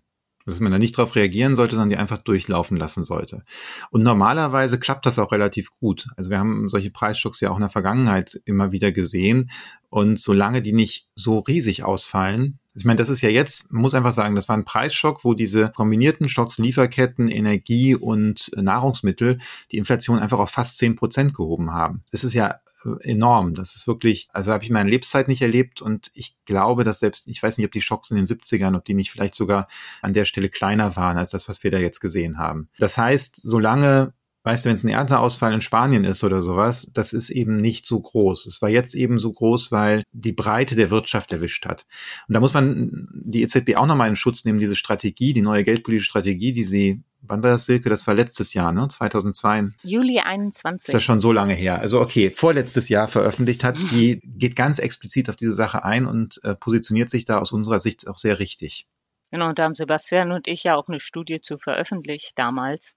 Dass 0.46 0.60
man 0.60 0.72
da 0.72 0.78
nicht 0.78 0.96
darauf 0.96 1.14
reagieren 1.16 1.54
sollte, 1.54 1.74
sondern 1.74 1.90
die 1.90 1.96
einfach 1.96 2.18
durchlaufen 2.18 2.76
lassen 2.76 3.04
sollte. 3.04 3.44
Und 3.90 4.02
normalerweise 4.02 4.80
klappt 4.80 5.06
das 5.06 5.18
auch 5.18 5.32
relativ 5.32 5.70
gut. 5.78 6.06
Also 6.16 6.30
wir 6.30 6.38
haben 6.38 6.68
solche 6.68 6.90
Preisschocks 6.90 7.40
ja 7.40 7.50
auch 7.50 7.56
in 7.56 7.60
der 7.60 7.68
Vergangenheit 7.68 8.40
immer 8.46 8.72
wieder 8.72 8.90
gesehen. 8.90 9.50
Und 9.90 10.18
solange 10.18 10.62
die 10.62 10.72
nicht 10.72 11.08
so 11.14 11.40
riesig 11.40 11.84
ausfallen, 11.84 12.58
ich 12.74 12.84
meine, 12.84 12.98
das 12.98 13.08
ist 13.08 13.20
ja 13.20 13.28
jetzt, 13.28 13.72
man 13.72 13.82
muss 13.82 13.94
einfach 13.94 14.12
sagen, 14.12 14.36
das 14.36 14.48
war 14.48 14.56
ein 14.56 14.64
Preisschock, 14.64 15.24
wo 15.24 15.34
diese 15.34 15.70
kombinierten 15.70 16.28
Schocks, 16.28 16.58
Lieferketten, 16.58 17.28
Energie 17.28 17.96
und 17.96 18.52
Nahrungsmittel 18.56 19.38
die 19.72 19.78
Inflation 19.78 20.20
einfach 20.20 20.38
auf 20.38 20.50
fast 20.50 20.78
zehn 20.78 20.94
Prozent 20.94 21.34
gehoben 21.34 21.72
haben. 21.72 22.04
Das 22.12 22.22
ist 22.22 22.34
ja 22.34 22.60
enorm. 23.00 23.54
Das 23.54 23.74
ist 23.74 23.86
wirklich, 23.86 24.28
also 24.32 24.52
habe 24.52 24.64
ich 24.64 24.70
meine 24.70 24.90
Lebenszeit 24.90 25.28
nicht 25.28 25.42
erlebt 25.42 25.82
und 25.82 26.10
ich 26.14 26.36
glaube, 26.44 26.84
dass 26.84 27.00
selbst, 27.00 27.28
ich 27.28 27.42
weiß 27.42 27.58
nicht, 27.58 27.66
ob 27.66 27.72
die 27.72 27.80
Schocks 27.80 28.10
in 28.10 28.16
den 28.16 28.26
70ern, 28.26 28.76
ob 28.76 28.84
die 28.84 28.94
nicht 28.94 29.10
vielleicht 29.10 29.34
sogar 29.34 29.68
an 30.02 30.12
der 30.12 30.24
Stelle 30.24 30.48
kleiner 30.48 30.96
waren 30.96 31.16
als 31.16 31.30
das, 31.30 31.48
was 31.48 31.62
wir 31.62 31.70
da 31.70 31.78
jetzt 31.78 32.00
gesehen 32.00 32.38
haben. 32.38 32.68
Das 32.78 32.98
heißt, 32.98 33.36
solange 33.36 34.12
weißt 34.42 34.64
du, 34.64 34.68
wenn 34.68 34.74
es 34.74 34.84
ein 34.84 34.88
Ernteausfall 34.88 35.52
in 35.52 35.60
Spanien 35.60 36.04
ist 36.04 36.24
oder 36.24 36.40
sowas, 36.40 36.90
das 36.92 37.12
ist 37.12 37.30
eben 37.30 37.56
nicht 37.56 37.86
so 37.86 38.00
groß. 38.00 38.46
Es 38.46 38.62
war 38.62 38.68
jetzt 38.68 38.94
eben 38.94 39.18
so 39.18 39.32
groß, 39.32 39.72
weil 39.72 40.02
die 40.12 40.32
Breite 40.32 40.76
der 40.76 40.90
Wirtschaft 40.90 41.32
erwischt 41.32 41.66
hat. 41.66 41.86
Und 42.28 42.34
da 42.34 42.40
muss 42.40 42.54
man 42.54 43.08
die 43.12 43.42
EZB 43.42 43.76
auch 43.76 43.86
nochmal 43.86 44.08
in 44.08 44.16
Schutz 44.16 44.44
nehmen, 44.44 44.58
diese 44.58 44.76
Strategie, 44.76 45.32
die 45.32 45.42
neue 45.42 45.64
geldpolitische 45.64 46.10
Strategie, 46.10 46.52
die 46.52 46.64
sie 46.64 47.02
Wann 47.22 47.42
war 47.42 47.50
das, 47.50 47.66
Silke? 47.66 47.90
Das 47.90 48.06
war 48.06 48.14
letztes 48.14 48.54
Jahr, 48.54 48.72
ne? 48.72 48.88
2002. 48.88 49.72
Juli 49.82 50.20
21. 50.20 50.88
Ist 50.88 50.92
ja 50.92 51.00
schon 51.00 51.20
so 51.20 51.32
lange 51.32 51.52
her. 51.52 51.78
Also 51.78 52.00
okay, 52.00 52.30
vorletztes 52.30 52.88
Jahr 52.88 53.08
veröffentlicht 53.08 53.62
hat. 53.62 53.78
Die 53.78 54.20
geht 54.24 54.56
ganz 54.56 54.78
explizit 54.78 55.28
auf 55.28 55.36
diese 55.36 55.52
Sache 55.52 55.84
ein 55.84 56.06
und 56.06 56.42
äh, 56.44 56.54
positioniert 56.54 57.10
sich 57.10 57.26
da 57.26 57.38
aus 57.38 57.52
unserer 57.52 57.78
Sicht 57.78 58.08
auch 58.08 58.16
sehr 58.16 58.38
richtig. 58.38 58.86
Genau, 59.30 59.48
und 59.48 59.58
da 59.58 59.64
haben 59.64 59.74
Sebastian 59.74 60.32
und 60.32 60.48
ich 60.48 60.64
ja 60.64 60.76
auch 60.76 60.88
eine 60.88 60.98
Studie 60.98 61.40
zu 61.40 61.58
veröffentlicht 61.58 62.32
damals. 62.36 62.96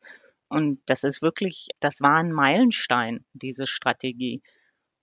Und 0.54 0.82
das 0.86 1.04
ist 1.04 1.24
wirklich, 1.24 1.70
das 1.80 2.00
war 2.00 2.18
ein 2.18 2.32
Meilenstein, 2.32 3.26
diese 3.34 3.66
Strategie. 3.66 4.44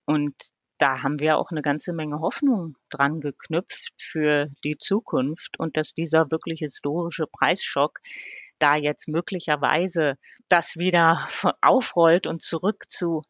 Und 0.07 0.35
da 0.79 1.03
haben 1.03 1.19
wir 1.19 1.39
auch 1.39 1.51
eine 1.51 1.61
ganze 1.61 1.93
Menge 1.93 2.21
Hoffnung 2.21 2.77
dran 2.89 3.21
geknüpft 3.21 3.93
für 3.99 4.49
die 4.65 4.79
Zukunft 4.79 5.59
und 5.59 5.77
dass 5.77 5.93
dieser 5.93 6.31
wirklich 6.31 6.61
historische 6.61 7.27
Preisschock 7.27 7.99
da 8.61 8.77
jetzt 8.77 9.09
möglicherweise 9.09 10.19
das 10.49 10.77
wieder 10.77 11.29
aufrollt 11.63 12.29
und 12.29 12.43
zurück 12.43 12.85
zu 12.89 13.23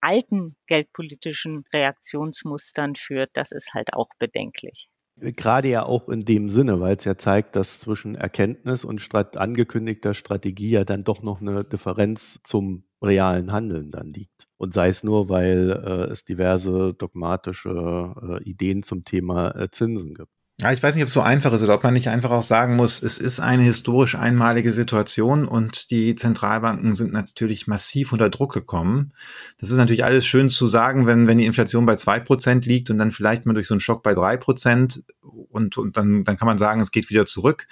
alten 0.00 0.56
geldpolitischen 0.68 1.64
Reaktionsmustern 1.72 2.94
führt, 2.94 3.30
das 3.34 3.50
ist 3.50 3.74
halt 3.74 3.94
auch 3.94 4.10
bedenklich. 4.20 4.88
Gerade 5.16 5.68
ja 5.68 5.84
auch 5.84 6.08
in 6.08 6.24
dem 6.24 6.48
Sinne, 6.48 6.80
weil 6.80 6.96
es 6.96 7.04
ja 7.04 7.16
zeigt, 7.16 7.54
dass 7.54 7.78
zwischen 7.78 8.16
Erkenntnis 8.16 8.84
und 8.84 9.00
angekündigter 9.36 10.12
Strategie 10.12 10.70
ja 10.70 10.84
dann 10.84 11.04
doch 11.04 11.22
noch 11.22 11.40
eine 11.40 11.64
Differenz 11.64 12.40
zum 12.42 12.84
realen 13.00 13.52
Handeln 13.52 13.92
dann 13.92 14.12
liegt. 14.12 14.48
Und 14.56 14.74
sei 14.74 14.88
es 14.88 15.04
nur, 15.04 15.28
weil 15.28 15.70
äh, 15.70 16.10
es 16.10 16.24
diverse 16.24 16.94
dogmatische 16.94 18.40
äh, 18.40 18.42
Ideen 18.42 18.82
zum 18.82 19.04
Thema 19.04 19.50
äh, 19.54 19.70
Zinsen 19.70 20.14
gibt. 20.14 20.33
Ja, 20.60 20.72
ich 20.72 20.80
weiß 20.80 20.94
nicht, 20.94 21.02
ob 21.02 21.08
es 21.08 21.14
so 21.14 21.20
einfach 21.20 21.52
ist 21.52 21.64
oder 21.64 21.74
ob 21.74 21.82
man 21.82 21.94
nicht 21.94 22.08
einfach 22.08 22.30
auch 22.30 22.42
sagen 22.42 22.76
muss, 22.76 23.02
es 23.02 23.18
ist 23.18 23.40
eine 23.40 23.64
historisch 23.64 24.14
einmalige 24.14 24.72
Situation 24.72 25.48
und 25.48 25.90
die 25.90 26.14
Zentralbanken 26.14 26.94
sind 26.94 27.12
natürlich 27.12 27.66
massiv 27.66 28.12
unter 28.12 28.30
Druck 28.30 28.52
gekommen. 28.52 29.14
Das 29.58 29.72
ist 29.72 29.76
natürlich 29.76 30.04
alles 30.04 30.24
schön 30.26 30.48
zu 30.48 30.68
sagen, 30.68 31.08
wenn, 31.08 31.26
wenn 31.26 31.38
die 31.38 31.46
Inflation 31.46 31.86
bei 31.86 31.96
zwei 31.96 32.20
Prozent 32.20 32.66
liegt 32.66 32.88
und 32.88 32.98
dann 32.98 33.10
vielleicht 33.10 33.46
mal 33.46 33.54
durch 33.54 33.66
so 33.66 33.74
einen 33.74 33.80
Schock 33.80 34.04
bei 34.04 34.14
drei 34.14 34.36
Prozent 34.36 35.02
und, 35.22 35.76
und 35.76 35.96
dann, 35.96 36.22
dann 36.22 36.36
kann 36.36 36.46
man 36.46 36.58
sagen, 36.58 36.80
es 36.80 36.92
geht 36.92 37.10
wieder 37.10 37.26
zurück. 37.26 37.66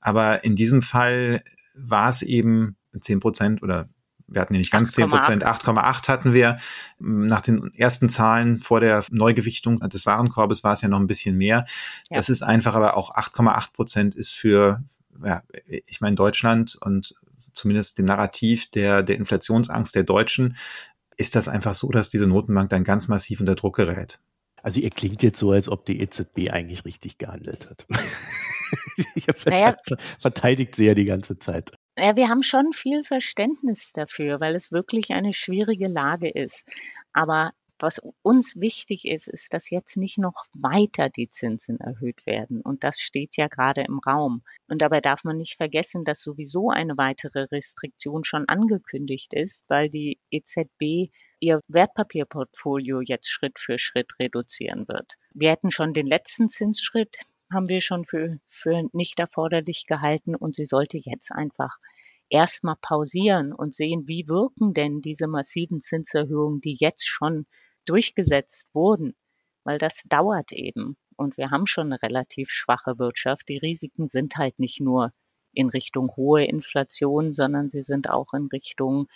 Aber 0.00 0.42
in 0.42 0.56
diesem 0.56 0.82
Fall 0.82 1.40
war 1.74 2.08
es 2.08 2.22
eben 2.22 2.76
zehn 3.00 3.20
Prozent 3.20 3.62
oder 3.62 3.88
wir 4.34 4.42
hatten 4.42 4.54
ja 4.54 4.58
nicht 4.58 4.72
ganz 4.72 4.92
10 4.92 5.08
Prozent, 5.08 5.46
8,8 5.46 6.08
hatten 6.08 6.32
wir. 6.32 6.58
Nach 6.98 7.40
den 7.40 7.72
ersten 7.74 8.08
Zahlen 8.08 8.60
vor 8.60 8.80
der 8.80 9.04
Neugewichtung 9.10 9.80
des 9.80 10.06
Warenkorbes 10.06 10.64
war 10.64 10.72
es 10.72 10.82
ja 10.82 10.88
noch 10.88 11.00
ein 11.00 11.06
bisschen 11.06 11.36
mehr. 11.36 11.64
Ja. 12.10 12.16
Das 12.16 12.28
ist 12.28 12.42
einfach, 12.42 12.74
aber 12.74 12.96
auch 12.96 13.14
8,8 13.14 13.72
Prozent 13.72 14.14
ist 14.14 14.32
für, 14.32 14.82
ja, 15.24 15.42
ich 15.86 16.00
meine, 16.00 16.16
Deutschland 16.16 16.76
und 16.80 17.14
zumindest 17.52 17.98
dem 17.98 18.06
Narrativ 18.06 18.70
der, 18.70 19.02
der 19.02 19.16
Inflationsangst 19.16 19.94
der 19.94 20.04
Deutschen, 20.04 20.56
ist 21.16 21.36
das 21.36 21.48
einfach 21.48 21.74
so, 21.74 21.90
dass 21.90 22.10
diese 22.10 22.26
Notenbank 22.26 22.70
dann 22.70 22.84
ganz 22.84 23.08
massiv 23.08 23.40
unter 23.40 23.54
Druck 23.54 23.76
gerät. 23.76 24.18
Also 24.62 24.80
ihr 24.80 24.90
klingt 24.90 25.22
jetzt 25.22 25.38
so, 25.38 25.52
als 25.52 25.68
ob 25.68 25.84
die 25.84 26.00
EZB 26.00 26.50
eigentlich 26.50 26.84
richtig 26.84 27.18
gehandelt 27.18 27.68
hat. 27.70 27.86
Naja. 29.46 29.76
verteidigt 30.18 30.74
sie 30.74 30.86
ja 30.86 30.94
die 30.94 31.04
ganze 31.04 31.38
Zeit. 31.38 31.72
Ja, 31.96 32.16
wir 32.16 32.28
haben 32.28 32.42
schon 32.42 32.72
viel 32.72 33.04
Verständnis 33.04 33.92
dafür, 33.92 34.40
weil 34.40 34.56
es 34.56 34.72
wirklich 34.72 35.12
eine 35.12 35.34
schwierige 35.34 35.86
Lage 35.86 36.28
ist. 36.28 36.68
Aber 37.12 37.52
was 37.78 38.00
uns 38.22 38.54
wichtig 38.56 39.04
ist, 39.04 39.28
ist, 39.28 39.52
dass 39.52 39.70
jetzt 39.70 39.96
nicht 39.96 40.18
noch 40.18 40.46
weiter 40.54 41.08
die 41.08 41.28
Zinsen 41.28 41.78
erhöht 41.80 42.24
werden. 42.26 42.60
Und 42.62 42.82
das 42.84 42.98
steht 42.98 43.36
ja 43.36 43.48
gerade 43.48 43.82
im 43.82 43.98
Raum. 43.98 44.42
Und 44.68 44.80
dabei 44.80 45.00
darf 45.00 45.24
man 45.24 45.36
nicht 45.36 45.56
vergessen, 45.56 46.04
dass 46.04 46.20
sowieso 46.20 46.70
eine 46.70 46.96
weitere 46.96 47.42
Restriktion 47.52 48.24
schon 48.24 48.48
angekündigt 48.48 49.34
ist, 49.34 49.64
weil 49.68 49.88
die 49.88 50.18
EZB 50.30 51.12
ihr 51.40 51.60
Wertpapierportfolio 51.68 53.00
jetzt 53.02 53.28
Schritt 53.28 53.58
für 53.58 53.78
Schritt 53.78 54.18
reduzieren 54.18 54.88
wird. 54.88 55.14
Wir 55.32 55.50
hätten 55.50 55.70
schon 55.70 55.94
den 55.94 56.06
letzten 56.06 56.48
Zinsschritt 56.48 57.20
haben 57.52 57.68
wir 57.68 57.80
schon 57.80 58.04
für, 58.04 58.38
für 58.46 58.88
nicht 58.92 59.18
erforderlich 59.18 59.86
gehalten 59.86 60.34
und 60.34 60.54
sie 60.56 60.66
sollte 60.66 60.98
jetzt 61.00 61.32
einfach 61.32 61.76
erstmal 62.28 62.76
pausieren 62.80 63.52
und 63.52 63.74
sehen, 63.74 64.06
wie 64.06 64.26
wirken 64.28 64.74
denn 64.74 65.00
diese 65.00 65.26
massiven 65.26 65.80
Zinserhöhungen, 65.80 66.60
die 66.60 66.76
jetzt 66.78 67.06
schon 67.06 67.46
durchgesetzt 67.84 68.66
wurden, 68.72 69.14
weil 69.64 69.78
das 69.78 70.02
dauert 70.08 70.52
eben. 70.52 70.96
Und 71.16 71.36
wir 71.36 71.50
haben 71.50 71.66
schon 71.66 71.92
eine 71.92 72.02
relativ 72.02 72.50
schwache 72.50 72.98
Wirtschaft. 72.98 73.48
Die 73.48 73.58
Risiken 73.58 74.08
sind 74.08 74.36
halt 74.36 74.58
nicht 74.58 74.80
nur 74.80 75.12
in 75.52 75.68
Richtung 75.68 76.10
hohe 76.16 76.44
Inflation, 76.44 77.32
sondern 77.34 77.70
sie 77.70 77.82
sind 77.82 78.10
auch 78.10 78.32
in 78.34 78.46
Richtung 78.46 79.06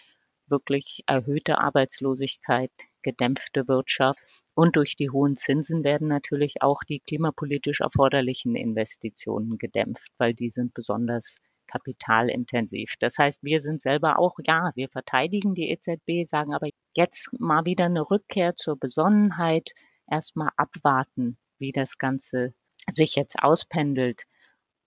wirklich 0.46 1.02
erhöhte 1.06 1.58
Arbeitslosigkeit, 1.58 2.70
gedämpfte 3.02 3.66
Wirtschaft. 3.68 4.20
Und 4.58 4.74
durch 4.74 4.96
die 4.96 5.10
hohen 5.10 5.36
Zinsen 5.36 5.84
werden 5.84 6.08
natürlich 6.08 6.62
auch 6.62 6.80
die 6.82 6.98
klimapolitisch 6.98 7.78
erforderlichen 7.78 8.56
Investitionen 8.56 9.56
gedämpft, 9.56 10.10
weil 10.18 10.34
die 10.34 10.50
sind 10.50 10.74
besonders 10.74 11.38
kapitalintensiv. 11.68 12.94
Das 12.98 13.18
heißt, 13.18 13.44
wir 13.44 13.60
sind 13.60 13.80
selber 13.80 14.18
auch, 14.18 14.34
ja, 14.44 14.72
wir 14.74 14.88
verteidigen 14.88 15.54
die 15.54 15.70
EZB, 15.70 16.24
sagen 16.24 16.54
aber 16.54 16.70
jetzt 16.96 17.30
mal 17.38 17.66
wieder 17.66 17.84
eine 17.84 18.10
Rückkehr 18.10 18.56
zur 18.56 18.76
Besonnenheit, 18.76 19.70
erstmal 20.10 20.50
abwarten, 20.56 21.38
wie 21.60 21.70
das 21.70 21.96
Ganze 21.96 22.52
sich 22.90 23.14
jetzt 23.14 23.40
auspendelt, 23.40 24.24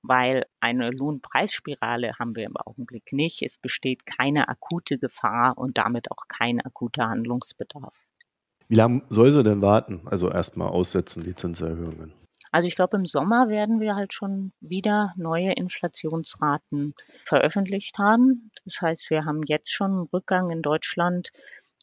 weil 0.02 0.48
eine 0.60 0.92
Lohnpreisspirale 0.92 2.20
haben 2.20 2.36
wir 2.36 2.44
im 2.44 2.58
Augenblick 2.58 3.14
nicht. 3.14 3.42
Es 3.42 3.58
besteht 3.58 4.06
keine 4.06 4.50
akute 4.50 4.98
Gefahr 5.00 5.58
und 5.58 5.78
damit 5.78 6.12
auch 6.12 6.28
kein 6.28 6.60
akuter 6.60 7.08
Handlungsbedarf. 7.08 8.11
Wie 8.72 8.76
lange 8.76 9.02
soll 9.10 9.34
sie 9.34 9.44
denn 9.44 9.62
warten? 9.62 10.04
Also 10.06 10.32
erstmal 10.32 10.70
aussetzen, 10.70 11.26
die 11.26 11.36
Zinserhöhungen. 11.36 12.14
Also 12.54 12.70
ich 12.70 12.78
glaube, 12.78 12.96
im 12.96 13.06
Sommer 13.06 13.50
werden 13.50 13.82
wir 13.82 13.96
halt 13.98 14.14
schon 14.14 14.54
wieder 14.62 15.14
neue 15.18 15.52
Inflationsraten 15.52 16.94
veröffentlicht 17.26 17.98
haben. 17.98 18.50
Das 18.64 18.80
heißt, 18.80 19.10
wir 19.10 19.26
haben 19.26 19.42
jetzt 19.46 19.74
schon 19.74 19.92
einen 19.92 20.10
Rückgang 20.14 20.52
in 20.52 20.62
Deutschland 20.62 21.32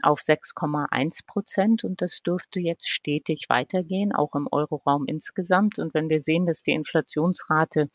auf 0.03 0.20
6,1 0.20 1.27
Prozent 1.27 1.85
und 1.85 2.01
das 2.01 2.22
dürfte 2.22 2.59
jetzt 2.59 2.88
stetig 2.88 3.51
weitergehen, 3.51 4.14
auch 4.14 4.35
im 4.35 4.48
Euroraum 4.51 5.05
insgesamt. 5.05 5.79
Und 5.79 5.92
wenn 5.92 6.09
wir 6.09 6.22
sehen, 6.22 6.46
dass 6.46 6.62
die 6.62 6.72
Inflationsrate 6.72 7.90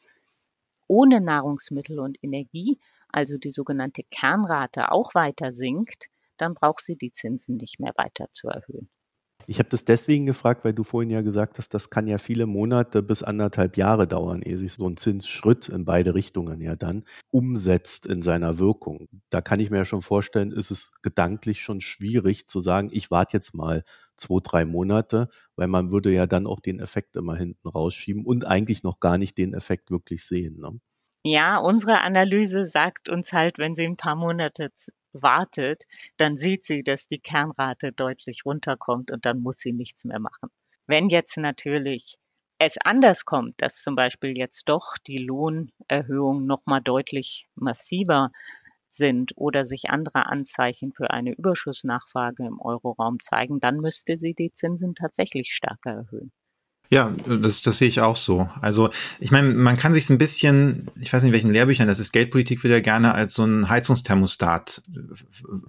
ohne 0.85 1.19
Nahrungsmittel 1.19 1.99
und 1.99 2.19
Energie, 2.21 2.77
also 3.09 3.39
die 3.39 3.49
sogenannte 3.49 4.03
Kernrate, 4.11 4.91
auch 4.91 5.15
weiter 5.15 5.51
sinkt, 5.51 6.09
dann 6.43 6.53
braucht 6.53 6.83
sie 6.83 6.95
die 6.95 7.11
Zinsen 7.11 7.57
nicht 7.57 7.79
mehr 7.79 7.93
weiter 7.95 8.27
zu 8.31 8.47
erhöhen. 8.47 8.89
Ich 9.45 9.59
habe 9.59 9.69
das 9.69 9.83
deswegen 9.83 10.25
gefragt, 10.25 10.63
weil 10.63 10.73
du 10.73 10.83
vorhin 10.83 11.09
ja 11.09 11.21
gesagt 11.21 11.57
hast, 11.57 11.73
das 11.73 11.89
kann 11.89 12.07
ja 12.07 12.17
viele 12.17 12.45
Monate 12.45 13.03
bis 13.03 13.23
anderthalb 13.23 13.75
Jahre 13.75 14.07
dauern, 14.07 14.41
ehe 14.41 14.57
sich 14.57 14.73
so 14.73 14.87
ein 14.87 14.95
Zinsschritt 14.95 15.67
in 15.67 15.83
beide 15.83 16.15
Richtungen 16.15 16.61
ja 16.61 16.75
dann 16.77 17.03
umsetzt 17.29 18.05
in 18.05 18.21
seiner 18.21 18.57
Wirkung. 18.57 19.09
Da 19.29 19.41
kann 19.41 19.59
ich 19.59 19.69
mir 19.69 19.77
ja 19.77 19.85
schon 19.85 20.01
vorstellen, 20.01 20.51
ist 20.51 20.71
es 20.71 21.01
gedanklich 21.01 21.61
schon 21.61 21.81
schwierig 21.81 22.47
zu 22.47 22.61
sagen, 22.61 22.89
ich 22.93 23.11
warte 23.11 23.35
jetzt 23.35 23.53
mal 23.53 23.83
zwei, 24.15 24.39
drei 24.41 24.65
Monate, 24.65 25.27
weil 25.57 25.67
man 25.67 25.91
würde 25.91 26.13
ja 26.13 26.25
dann 26.25 26.47
auch 26.47 26.61
den 26.61 26.79
Effekt 26.79 27.17
immer 27.17 27.35
hinten 27.35 27.67
rausschieben 27.67 28.25
und 28.25 28.45
eigentlich 28.45 28.83
noch 28.83 29.01
gar 29.01 29.17
nicht 29.17 29.37
den 29.37 29.53
Effekt 29.53 29.91
wirklich 29.91 30.23
sehen. 30.23 30.59
Ne? 30.59 30.79
Ja, 31.25 31.57
unsere 31.57 31.99
Analyse 32.01 32.65
sagt 32.65 33.09
uns 33.09 33.33
halt, 33.33 33.57
wenn 33.57 33.75
sie 33.75 33.85
ein 33.85 33.97
paar 33.97 34.15
Monate 34.15 34.71
wartet, 35.13 35.83
dann 36.17 36.37
sieht 36.37 36.65
sie, 36.65 36.83
dass 36.83 37.07
die 37.07 37.19
Kernrate 37.19 37.91
deutlich 37.91 38.45
runterkommt 38.45 39.11
und 39.11 39.25
dann 39.25 39.39
muss 39.39 39.57
sie 39.57 39.73
nichts 39.73 40.05
mehr 40.05 40.19
machen. 40.19 40.49
Wenn 40.87 41.09
jetzt 41.09 41.37
natürlich 41.37 42.15
es 42.59 42.77
anders 42.77 43.25
kommt, 43.25 43.61
dass 43.61 43.81
zum 43.81 43.95
Beispiel 43.95 44.37
jetzt 44.37 44.69
doch 44.69 44.93
die 45.07 45.17
Lohnerhöhungen 45.17 46.45
nochmal 46.45 46.81
deutlich 46.81 47.47
massiver 47.55 48.31
sind 48.89 49.33
oder 49.35 49.65
sich 49.65 49.89
andere 49.89 50.25
Anzeichen 50.27 50.93
für 50.93 51.11
eine 51.11 51.33
Überschussnachfrage 51.33 52.45
im 52.45 52.59
Euroraum 52.61 53.19
zeigen, 53.19 53.59
dann 53.59 53.77
müsste 53.77 54.17
sie 54.17 54.33
die 54.33 54.51
Zinsen 54.51 54.95
tatsächlich 54.95 55.53
stärker 55.53 55.91
erhöhen. 55.91 56.31
Ja, 56.93 57.11
das, 57.25 57.63
das 57.63 57.79
sehe 57.79 57.87
ich 57.87 58.01
auch 58.01 58.15
so. 58.15 58.49
Also 58.61 58.91
ich 59.19 59.31
meine, 59.31 59.53
man 59.53 59.77
kann 59.77 59.93
sich 59.93 60.09
ein 60.11 60.19
bisschen, 60.19 60.91
ich 60.99 61.11
weiß 61.11 61.23
nicht, 61.23 61.29
in 61.29 61.33
welchen 61.33 61.51
Lehrbüchern 61.51 61.87
das 61.87 61.99
ist, 61.99 62.11
Geldpolitik 62.11 62.63
wird 62.63 62.71
ja 62.71 62.81
gerne 62.81 63.15
als 63.15 63.33
so 63.33 63.43
ein 63.43 63.67
Heizungsthermostat. 63.67 64.83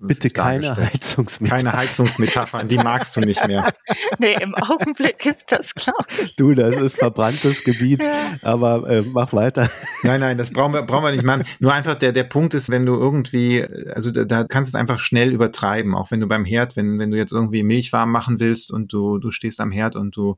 Bitte 0.01 0.29
keine 0.29 0.77
Heizungsmetaphern. 0.77 1.65
Keine 1.65 1.73
Heizungsmetaphern, 1.73 2.69
die 2.69 2.77
magst 2.77 3.17
du 3.17 3.21
nicht 3.21 3.47
mehr. 3.47 3.73
Nee, 4.19 4.35
im 4.41 4.55
Augenblick 4.55 5.25
ist 5.27 5.51
das, 5.51 5.75
glaube 5.75 6.05
ich. 6.23 6.37
Du, 6.37 6.55
das 6.55 6.77
ist 6.77 6.99
verbranntes 6.99 7.65
Gebiet, 7.65 8.05
ja. 8.05 8.13
aber 8.43 8.89
äh, 8.89 9.03
mach 9.03 9.33
weiter. 9.33 9.69
Nein, 10.03 10.21
nein, 10.21 10.39
das 10.39 10.53
brauchen 10.53 10.73
wir, 10.73 10.83
brauchen 10.83 11.05
wir 11.05 11.13
nicht 11.13 11.25
machen. 11.25 11.45
Nur 11.59 11.73
einfach 11.73 11.97
der, 11.97 12.13
der 12.13 12.25
Punkt 12.25 12.55
ist, 12.55 12.71
wenn 12.71 12.85
du 12.87 12.95
irgendwie, 12.95 13.65
also 13.93 14.11
da, 14.11 14.25
da 14.25 14.45
kannst 14.45 14.73
du 14.73 14.77
es 14.77 14.81
einfach 14.81 14.99
schnell 14.99 15.33
übertreiben, 15.33 15.95
auch 15.95 16.11
wenn 16.11 16.21
du 16.21 16.27
beim 16.27 16.45
Herd, 16.45 16.77
wenn, 16.77 16.99
wenn 16.99 17.11
du 17.11 17.17
jetzt 17.17 17.33
irgendwie 17.33 17.63
Milch 17.63 17.93
warm 17.93 18.11
machen 18.11 18.41
willst 18.41 18.71
und 18.71 18.93
du, 18.93 19.19
du 19.19 19.31
stehst 19.31 19.61
am 19.61 19.73
Herd 19.73 19.97
und 19.97 20.17
du 20.17 20.33
äh, 20.33 20.37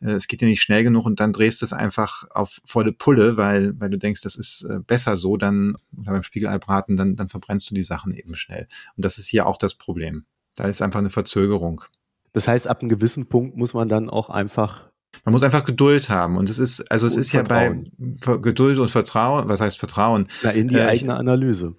es 0.00 0.28
geht 0.28 0.40
dir 0.40 0.46
nicht 0.46 0.62
schnell 0.62 0.84
genug 0.84 1.06
und 1.06 1.20
dann 1.20 1.32
drehst 1.32 1.60
du 1.60 1.64
es 1.66 1.72
einfach 1.72 2.24
auf 2.30 2.60
volle 2.64 2.92
Pulle, 2.92 3.36
weil, 3.36 3.78
weil 3.80 3.90
du 3.90 3.98
denkst, 3.98 4.22
das 4.22 4.36
ist 4.36 4.62
äh, 4.62 4.78
besser 4.78 5.16
so, 5.16 5.36
dann, 5.36 5.76
oder 5.96 6.12
beim 6.12 6.22
Spiegeleibraten, 6.22 6.96
dann, 6.96 7.16
dann 7.16 7.28
verbrennst 7.28 7.68
du 7.70 7.74
die 7.74 7.82
Sachen 7.82 8.12
eben 8.14 8.34
schnell. 8.34 8.68
Und 8.96 9.04
das 9.04 9.18
ist 9.18 9.28
hier 9.28 9.46
auch 9.46 9.56
das 9.56 9.74
Problem. 9.74 10.24
Da 10.54 10.64
ist 10.64 10.82
einfach 10.82 11.00
eine 11.00 11.10
Verzögerung. 11.10 11.84
Das 12.32 12.46
heißt, 12.46 12.68
ab 12.68 12.80
einem 12.80 12.88
gewissen 12.88 13.26
Punkt 13.26 13.56
muss 13.56 13.74
man 13.74 13.88
dann 13.88 14.10
auch 14.10 14.30
einfach 14.30 14.88
man 15.24 15.32
muss 15.32 15.42
einfach 15.42 15.64
Geduld 15.64 16.10
haben. 16.10 16.36
Und 16.36 16.50
es 16.50 16.58
ist, 16.58 16.90
also 16.92 17.06
es 17.06 17.16
ist 17.16 17.30
Vertrauen. 17.30 17.90
ja 17.98 18.16
bei 18.24 18.36
Geduld 18.38 18.78
und 18.78 18.90
Vertrauen, 18.90 19.48
was 19.48 19.60
heißt 19.60 19.78
Vertrauen? 19.78 20.28
Na, 20.42 20.50
in 20.50 20.68
die 20.68 20.76
äh, 20.76 20.84
eigene 20.84 21.16
Analyse. 21.16 21.74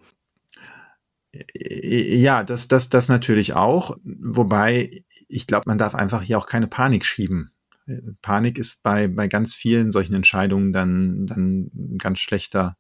Ja, 1.53 2.43
das, 2.43 2.67
das, 2.67 2.89
das 2.89 3.07
natürlich 3.07 3.53
auch. 3.53 3.95
Wobei, 4.03 5.03
ich 5.27 5.45
glaube, 5.45 5.65
man 5.67 5.77
darf 5.77 5.93
einfach 5.93 6.23
hier 6.23 6.37
auch 6.37 6.47
keine 6.47 6.67
Panik 6.67 7.05
schieben. 7.05 7.51
Panik 8.21 8.57
ist 8.57 8.83
bei, 8.83 9.07
bei 9.07 9.27
ganz 9.27 9.53
vielen 9.53 9.91
solchen 9.91 10.13
Entscheidungen 10.13 10.73
dann, 10.73 11.25
dann 11.25 11.71
ein 11.73 11.97
ganz 11.97 12.19
schlechter 12.19 12.77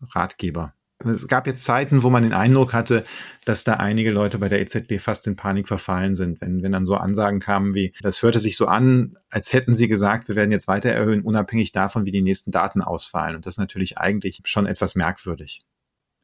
Ratgeber. 0.00 0.74
Es 1.04 1.26
gab 1.26 1.46
jetzt 1.46 1.64
Zeiten, 1.64 2.02
wo 2.02 2.10
man 2.10 2.22
den 2.22 2.32
Eindruck 2.32 2.72
hatte, 2.72 3.04
dass 3.44 3.64
da 3.64 3.74
einige 3.74 4.10
Leute 4.10 4.38
bei 4.38 4.48
der 4.48 4.60
EZB 4.60 5.00
fast 5.00 5.26
in 5.26 5.36
Panik 5.36 5.68
verfallen 5.68 6.14
sind, 6.14 6.40
wenn, 6.40 6.62
wenn 6.62 6.72
dann 6.72 6.86
so 6.86 6.96
Ansagen 6.96 7.40
kamen 7.40 7.74
wie, 7.74 7.92
das 8.02 8.22
hörte 8.22 8.40
sich 8.40 8.56
so 8.56 8.66
an, 8.66 9.16
als 9.28 9.52
hätten 9.52 9.74
sie 9.74 9.88
gesagt, 9.88 10.28
wir 10.28 10.36
werden 10.36 10.52
jetzt 10.52 10.68
weiter 10.68 10.90
erhöhen, 10.90 11.22
unabhängig 11.22 11.72
davon, 11.72 12.04
wie 12.04 12.12
die 12.12 12.22
nächsten 12.22 12.50
Daten 12.50 12.82
ausfallen. 12.82 13.36
Und 13.36 13.46
das 13.46 13.54
ist 13.54 13.58
natürlich 13.58 13.98
eigentlich 13.98 14.40
schon 14.44 14.66
etwas 14.66 14.94
merkwürdig. 14.94 15.60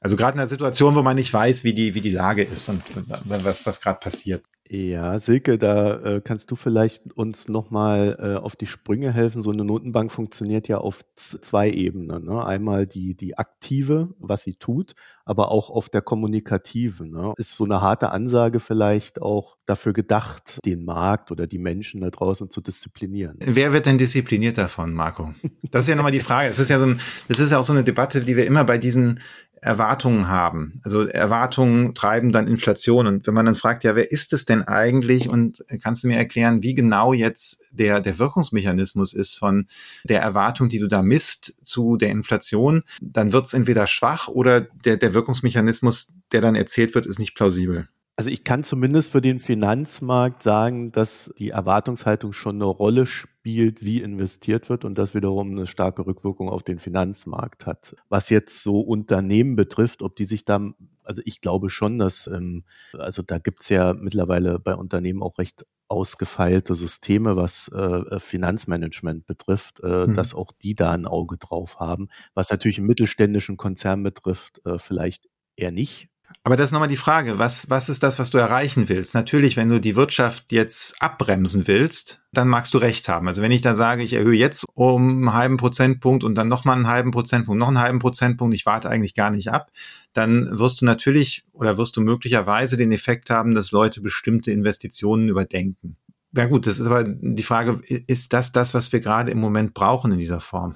Also 0.01 0.17
gerade 0.17 0.35
in 0.35 0.41
einer 0.41 0.47
Situation, 0.47 0.95
wo 0.95 1.03
man 1.03 1.17
nicht 1.17 1.33
weiß, 1.33 1.65
wie 1.65 1.75
die, 1.75 1.95
wie 1.95 2.01
die 2.01 2.11
Lage 2.11 2.45
ist 2.45 2.69
und 2.69 2.83
was, 3.25 3.67
was 3.67 3.81
gerade 3.81 3.99
passiert. 3.99 4.45
Ja, 4.71 5.19
Silke, 5.19 5.57
da 5.57 5.99
äh, 6.01 6.21
kannst 6.21 6.51
du 6.51 6.57
vielleicht 6.57 7.15
uns 7.15 7.49
nochmal 7.49 8.19
äh, 8.21 8.35
auf 8.37 8.55
die 8.55 8.67
Sprünge 8.67 9.13
helfen. 9.13 9.41
So 9.41 9.51
eine 9.51 9.65
Notenbank 9.65 10.13
funktioniert 10.13 10.69
ja 10.69 10.77
auf 10.79 11.01
zwei 11.17 11.71
Ebenen. 11.71 12.27
Ne? 12.27 12.45
Einmal 12.45 12.87
die, 12.87 13.15
die 13.15 13.39
aktive, 13.39 14.11
was 14.19 14.43
sie 14.43 14.57
tut, 14.57 14.95
aber 15.25 15.51
auch 15.51 15.71
auf 15.71 15.89
der 15.89 16.03
kommunikativen. 16.03 17.11
Ne? 17.13 17.33
Ist 17.39 17.57
so 17.57 17.65
eine 17.65 17.81
harte 17.81 18.11
Ansage 18.11 18.61
vielleicht 18.61 19.23
auch 19.23 19.57
dafür 19.65 19.95
gedacht, 19.95 20.59
den 20.67 20.85
Markt 20.85 21.31
oder 21.31 21.47
die 21.47 21.59
Menschen 21.59 22.03
da 22.03 22.11
draußen 22.11 22.51
zu 22.51 22.61
disziplinieren? 22.61 23.39
Wer 23.41 23.73
wird 23.73 23.87
denn 23.87 23.97
diszipliniert 23.97 24.59
davon, 24.59 24.93
Marco? 24.93 25.33
Das 25.71 25.83
ist 25.83 25.89
ja 25.89 25.97
nochmal 25.97 26.13
die 26.13 26.21
Frage. 26.21 26.49
Es 26.49 26.59
ist 26.59 26.71
ja 26.71 26.79
so 26.79 26.87
ein, 26.87 27.01
das 27.29 27.39
ist 27.39 27.53
ja 27.53 27.59
auch 27.59 27.65
so 27.65 27.73
eine 27.73 27.85
Debatte, 27.85 28.25
die 28.25 28.37
wir 28.37 28.47
immer 28.47 28.65
bei 28.65 28.79
diesen 28.79 29.21
Erwartungen 29.61 30.29
haben. 30.29 30.81
Also 30.85 31.07
Erwartungen 31.07 31.95
treiben 31.95 32.33
dann 32.33 32.47
Inflation. 32.47 33.07
Und 33.07 33.27
wenn 33.27 33.35
man 33.35 33.47
dann 33.47 33.55
fragt, 33.55 33.85
ja, 33.85 33.97
wer 33.97 34.11
ist 34.11 34.33
es 34.33 34.45
denn 34.45 34.63
eigentlich? 34.63 35.29
Und 35.29 35.65
kannst 35.83 36.05
du 36.05 36.09
mir 36.09 36.17
erklären, 36.17 36.63
wie 36.63 36.75
genau 36.75 37.13
jetzt 37.13 37.63
der, 37.71 38.01
der 38.01 38.19
Wirkungsmechanismus 38.19 39.15
ist 39.15 39.35
von 39.35 39.67
der 40.05 40.21
Erwartung, 40.21 40.69
die 40.69 40.79
du 40.79 40.89
da 40.89 41.03
misst, 41.03 41.55
zu 41.63 41.97
der 41.97 42.11
Inflation? 42.11 42.83
Dann 43.01 43.33
wird 43.33 43.47
es 43.47 43.55
entweder 43.55 43.87
schwach 43.87 44.29
oder 44.29 44.61
der, 44.61 44.97
der 44.97 45.15
Wirkungsmechanismus, 45.15 46.13
der 46.33 46.41
dann 46.41 46.55
erzählt 46.55 46.95
wird, 46.95 47.07
ist 47.07 47.19
nicht 47.19 47.35
plausibel. 47.35 47.89
Also 48.19 48.31
ich 48.31 48.43
kann 48.43 48.65
zumindest 48.65 49.13
für 49.13 49.21
den 49.21 49.39
Finanzmarkt 49.39 50.43
sagen, 50.43 50.91
dass 50.91 51.33
die 51.39 51.51
Erwartungshaltung 51.51 52.33
schon 52.33 52.57
eine 52.57 52.65
Rolle 52.65 53.07
spielt, 53.07 53.85
wie 53.85 54.03
investiert 54.03 54.69
wird 54.69 54.85
und 54.85 54.99
das 54.99 55.15
wiederum 55.15 55.53
eine 55.53 55.69
starke 55.69 56.05
Rückwirkung 56.05 56.49
auf 56.49 56.65
den 56.65 56.81
Finanzmarkt 56.81 57.65
hat. 57.65 57.95
Was 58.09 58.29
jetzt 58.29 58.65
so 58.65 58.81
Unternehmen 58.81 59.55
betrifft, 59.55 60.03
ob 60.03 60.17
die 60.17 60.25
sich 60.25 60.45
da, 60.45 60.73
also 61.05 61.23
ich 61.27 61.41
glaube 61.41 61.71
schon, 61.71 62.01
dass, 62.01 62.27
ähm, 62.27 62.65
also 62.93 63.23
da 63.23 63.39
gibt's 63.39 63.69
ja 63.69 63.93
mittlerweile 63.95 64.59
bei 64.59 64.75
Unternehmen 64.75 65.23
auch 65.23 65.39
recht 65.39 65.65
ausgefeilte 65.87 66.75
Systeme, 66.75 67.37
was 67.37 67.69
äh, 67.69 68.19
Finanzmanagement 68.19 69.27
betrifft, 69.27 69.79
äh, 69.85 70.09
mhm. 70.09 70.15
dass 70.15 70.35
auch 70.35 70.51
die 70.51 70.75
da 70.75 70.91
ein 70.91 71.07
Auge 71.07 71.37
drauf 71.37 71.79
haben. 71.79 72.09
Was 72.35 72.51
natürlich 72.51 72.79
einen 72.79 72.89
mittelständischen 72.89 73.57
Konzern 73.57 74.03
betrifft, 74.03 74.61
äh, 74.67 74.77
vielleicht 74.77 75.29
eher 75.55 75.71
nicht, 75.71 76.09
aber 76.45 76.57
das 76.57 76.67
ist 76.67 76.73
nochmal 76.73 76.89
die 76.89 76.97
Frage, 76.97 77.39
was, 77.39 77.69
was 77.69 77.89
ist 77.89 78.03
das, 78.03 78.19
was 78.19 78.31
du 78.31 78.39
erreichen 78.39 78.89
willst? 78.89 79.15
Natürlich, 79.15 79.57
wenn 79.57 79.69
du 79.69 79.81
die 79.81 79.97
Wirtschaft 79.97 80.51
jetzt 80.51 81.01
abbremsen 81.03 81.67
willst, 81.67 82.23
dann 82.33 82.49
magst 82.49 82.73
du 82.73 82.79
recht 82.79 83.09
haben. 83.09 83.29
Also 83.29 83.43
wenn 83.43 83.51
ich 83.51 83.61
da 83.61 83.75
sage, 83.75 84.03
ich 84.03 84.15
erhöhe 84.15 84.37
jetzt 84.37 84.65
um 84.75 85.11
einen 85.11 85.33
halben 85.35 85.57
Prozentpunkt 85.57 86.25
und 86.25 86.37
dann 86.37 86.49
nochmal 86.49 86.77
einen 86.77 86.87
halben 86.87 87.11
Prozentpunkt, 87.11 87.59
noch 87.59 87.69
einen 87.69 87.81
halben 87.81 87.99
Prozentpunkt, 87.99 88.55
ich 88.55 88.67
warte 88.67 88.89
eigentlich 88.89 89.15
gar 89.15 89.31
nicht 89.31 89.51
ab, 89.51 89.71
dann 90.15 90.59
wirst 90.59 90.81
du 90.81 90.85
natürlich 90.85 91.45
oder 91.53 91.77
wirst 91.77 91.97
du 91.97 92.01
möglicherweise 92.01 92.77
den 92.77 92.93
Effekt 92.93 93.31
haben, 93.31 93.55
dass 93.55 93.71
Leute 93.71 94.01
bestimmte 94.01 94.51
Investitionen 94.51 95.29
überdenken. 95.29 95.97
Ja 96.35 96.47
gut, 96.47 96.67
das 96.67 96.79
ist 96.79 96.87
aber 96.87 97.05
die 97.05 97.43
Frage, 97.43 97.81
ist 98.07 98.33
das 98.33 98.53
das, 98.53 98.75
was 98.75 98.93
wir 98.93 99.01
gerade 99.01 99.31
im 99.31 99.39
Moment 99.39 99.75
brauchen 99.75 100.13
in 100.13 100.19
dieser 100.19 100.41
Form? 100.41 100.75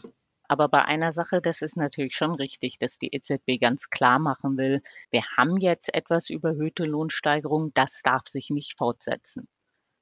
Aber 0.53 0.69
bei 0.69 0.85
einer 0.85 1.13
Sache, 1.13 1.41
das 1.41 1.63
ist 1.63 1.79
natürlich 1.79 2.15
schon 2.15 2.35
richtig, 2.35 2.79
dass 2.79 2.99
die 2.99 3.09
EZB 3.15 3.59
ganz 3.59 3.89
klar 3.89 4.19
machen 4.19 4.59
will, 4.59 4.83
wir 5.11 5.23
haben 5.39 5.57
jetzt 5.57 5.95
etwas 5.95 6.29
überhöhte 6.29 6.85
Lohnsteigerungen, 6.85 7.73
das 7.73 8.03
darf 8.03 8.29
sich 8.29 8.51
nicht 8.51 8.77
fortsetzen. 8.77 9.49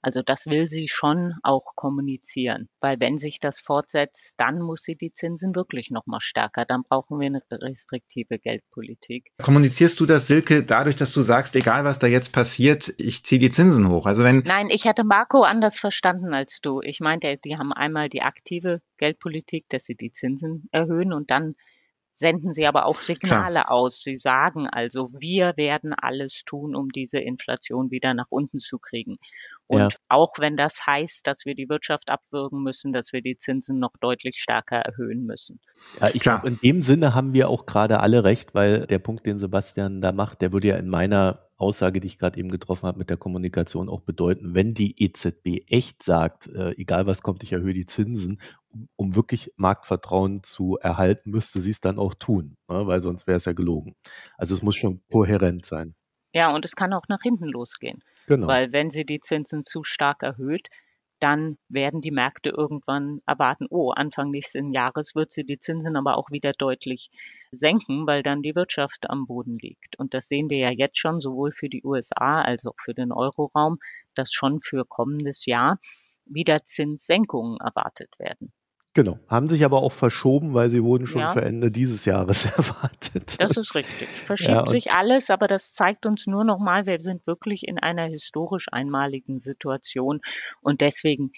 Also 0.02 0.22
das 0.22 0.46
will 0.46 0.68
sie 0.68 0.88
schon 0.88 1.34
auch 1.42 1.74
kommunizieren, 1.76 2.68
weil 2.80 2.98
wenn 3.00 3.16
sich 3.16 3.38
das 3.38 3.60
fortsetzt, 3.60 4.34
dann 4.38 4.60
muss 4.60 4.82
sie 4.82 4.96
die 4.96 5.12
Zinsen 5.12 5.54
wirklich 5.54 5.90
noch 5.90 6.06
mal 6.06 6.20
stärker. 6.20 6.64
Dann 6.64 6.82
brauchen 6.82 7.20
wir 7.20 7.26
eine 7.26 7.42
restriktive 7.50 8.38
Geldpolitik. 8.38 9.30
Kommunizierst 9.42 10.00
du 10.00 10.06
das, 10.06 10.26
Silke, 10.26 10.62
dadurch, 10.62 10.96
dass 10.96 11.12
du 11.12 11.20
sagst, 11.20 11.54
egal 11.56 11.84
was 11.84 11.98
da 11.98 12.06
jetzt 12.06 12.32
passiert, 12.32 12.92
ich 12.98 13.24
ziehe 13.24 13.38
die 13.38 13.50
Zinsen 13.50 13.88
hoch? 13.88 14.06
Also 14.06 14.24
wenn 14.24 14.38
Nein, 14.46 14.70
ich 14.70 14.86
hatte 14.86 15.04
Marco 15.04 15.42
anders 15.42 15.78
verstanden 15.78 16.32
als 16.32 16.60
du. 16.62 16.80
Ich 16.82 17.00
meinte, 17.00 17.36
die 17.36 17.56
haben 17.56 17.72
einmal 17.72 18.08
die 18.08 18.22
aktive 18.22 18.80
Geldpolitik, 18.96 19.66
dass 19.68 19.84
sie 19.84 19.94
die 19.94 20.12
Zinsen 20.12 20.68
erhöhen 20.72 21.12
und 21.12 21.30
dann 21.30 21.54
senden 22.12 22.52
sie 22.52 22.66
aber 22.66 22.86
auch 22.86 23.00
Signale 23.00 23.60
Klar. 23.60 23.70
aus. 23.70 24.02
Sie 24.02 24.16
sagen 24.16 24.68
also, 24.68 25.10
wir 25.18 25.56
werden 25.56 25.94
alles 25.94 26.42
tun, 26.44 26.74
um 26.74 26.88
diese 26.88 27.18
Inflation 27.18 27.90
wieder 27.90 28.14
nach 28.14 28.26
unten 28.28 28.58
zu 28.58 28.78
kriegen. 28.78 29.18
Und 29.66 29.80
ja. 29.80 29.88
auch 30.08 30.32
wenn 30.38 30.56
das 30.56 30.84
heißt, 30.86 31.26
dass 31.26 31.44
wir 31.44 31.54
die 31.54 31.68
Wirtschaft 31.68 32.08
abwürgen 32.08 32.62
müssen, 32.62 32.92
dass 32.92 33.12
wir 33.12 33.22
die 33.22 33.36
Zinsen 33.36 33.78
noch 33.78 33.92
deutlich 34.00 34.38
stärker 34.38 34.78
erhöhen 34.78 35.24
müssen. 35.24 35.60
Ja, 36.00 36.08
ich 36.12 36.22
glaube, 36.22 36.48
in 36.48 36.58
dem 36.58 36.82
Sinne 36.82 37.14
haben 37.14 37.32
wir 37.32 37.48
auch 37.48 37.66
gerade 37.66 38.00
alle 38.00 38.24
recht, 38.24 38.54
weil 38.54 38.86
der 38.86 38.98
Punkt, 38.98 39.26
den 39.26 39.38
Sebastian 39.38 40.00
da 40.00 40.12
macht, 40.12 40.42
der 40.42 40.52
würde 40.52 40.68
ja 40.68 40.76
in 40.76 40.88
meiner 40.88 41.49
Aussage, 41.60 42.00
die 42.00 42.06
ich 42.06 42.18
gerade 42.18 42.38
eben 42.38 42.50
getroffen 42.50 42.86
habe 42.86 42.98
mit 42.98 43.10
der 43.10 43.16
Kommunikation 43.16 43.88
auch 43.88 44.00
bedeuten, 44.00 44.54
wenn 44.54 44.74
die 44.74 45.02
EZB 45.02 45.64
echt 45.68 46.02
sagt, 46.02 46.48
äh, 46.48 46.70
egal 46.72 47.06
was 47.06 47.22
kommt, 47.22 47.42
ich 47.42 47.52
erhöhe 47.52 47.74
die 47.74 47.86
Zinsen, 47.86 48.40
um, 48.68 48.88
um 48.96 49.14
wirklich 49.14 49.52
Marktvertrauen 49.56 50.42
zu 50.42 50.78
erhalten, 50.78 51.30
müsste 51.30 51.60
sie 51.60 51.70
es 51.70 51.80
dann 51.80 51.98
auch 51.98 52.14
tun, 52.14 52.56
ne? 52.68 52.86
weil 52.86 53.00
sonst 53.00 53.26
wäre 53.26 53.36
es 53.36 53.44
ja 53.44 53.52
gelogen. 53.52 53.96
Also 54.38 54.54
es 54.54 54.62
muss 54.62 54.76
schon 54.76 55.02
kohärent 55.10 55.66
sein. 55.66 55.94
Ja, 56.32 56.54
und 56.54 56.64
es 56.64 56.76
kann 56.76 56.92
auch 56.92 57.08
nach 57.08 57.22
hinten 57.22 57.46
losgehen. 57.46 58.02
Genau. 58.26 58.46
Weil 58.46 58.72
wenn 58.72 58.90
sie 58.90 59.04
die 59.04 59.20
Zinsen 59.20 59.64
zu 59.64 59.82
stark 59.82 60.22
erhöht, 60.22 60.68
dann 61.20 61.58
werden 61.68 62.00
die 62.00 62.10
Märkte 62.10 62.50
irgendwann 62.50 63.20
erwarten, 63.26 63.66
oh, 63.70 63.90
Anfang 63.90 64.30
nächsten 64.30 64.72
Jahres 64.72 65.14
wird 65.14 65.32
sie 65.32 65.44
die 65.44 65.58
Zinsen 65.58 65.96
aber 65.96 66.16
auch 66.16 66.30
wieder 66.30 66.52
deutlich 66.52 67.10
senken, 67.52 68.06
weil 68.06 68.22
dann 68.22 68.42
die 68.42 68.54
Wirtschaft 68.54 69.08
am 69.08 69.26
Boden 69.26 69.58
liegt. 69.58 69.98
Und 69.98 70.14
das 70.14 70.28
sehen 70.28 70.50
wir 70.50 70.58
ja 70.58 70.70
jetzt 70.70 70.98
schon 70.98 71.20
sowohl 71.20 71.52
für 71.52 71.68
die 71.68 71.84
USA 71.84 72.42
als 72.42 72.66
auch 72.66 72.76
für 72.82 72.94
den 72.94 73.12
Euroraum, 73.12 73.78
dass 74.14 74.32
schon 74.32 74.60
für 74.60 74.84
kommendes 74.84 75.46
Jahr 75.46 75.78
wieder 76.24 76.64
Zinssenkungen 76.64 77.58
erwartet 77.60 78.18
werden. 78.18 78.52
Genau, 78.92 79.20
haben 79.28 79.48
sich 79.48 79.64
aber 79.64 79.82
auch 79.82 79.92
verschoben, 79.92 80.52
weil 80.52 80.68
sie 80.68 80.82
wurden 80.82 81.06
schon 81.06 81.20
ja. 81.20 81.28
für 81.28 81.42
Ende 81.42 81.70
dieses 81.70 82.04
Jahres 82.04 82.44
erwartet. 82.56 83.36
Das 83.38 83.56
ist 83.56 83.74
richtig. 83.76 84.08
Verschiebt 84.08 84.50
ja, 84.50 84.66
sich 84.66 84.90
alles, 84.90 85.30
aber 85.30 85.46
das 85.46 85.72
zeigt 85.72 86.06
uns 86.06 86.26
nur 86.26 86.44
nochmal, 86.44 86.86
wir 86.86 87.00
sind 87.00 87.24
wirklich 87.26 87.68
in 87.68 87.78
einer 87.78 88.06
historisch 88.06 88.66
einmaligen 88.72 89.38
Situation 89.38 90.20
und 90.60 90.80
deswegen 90.80 91.30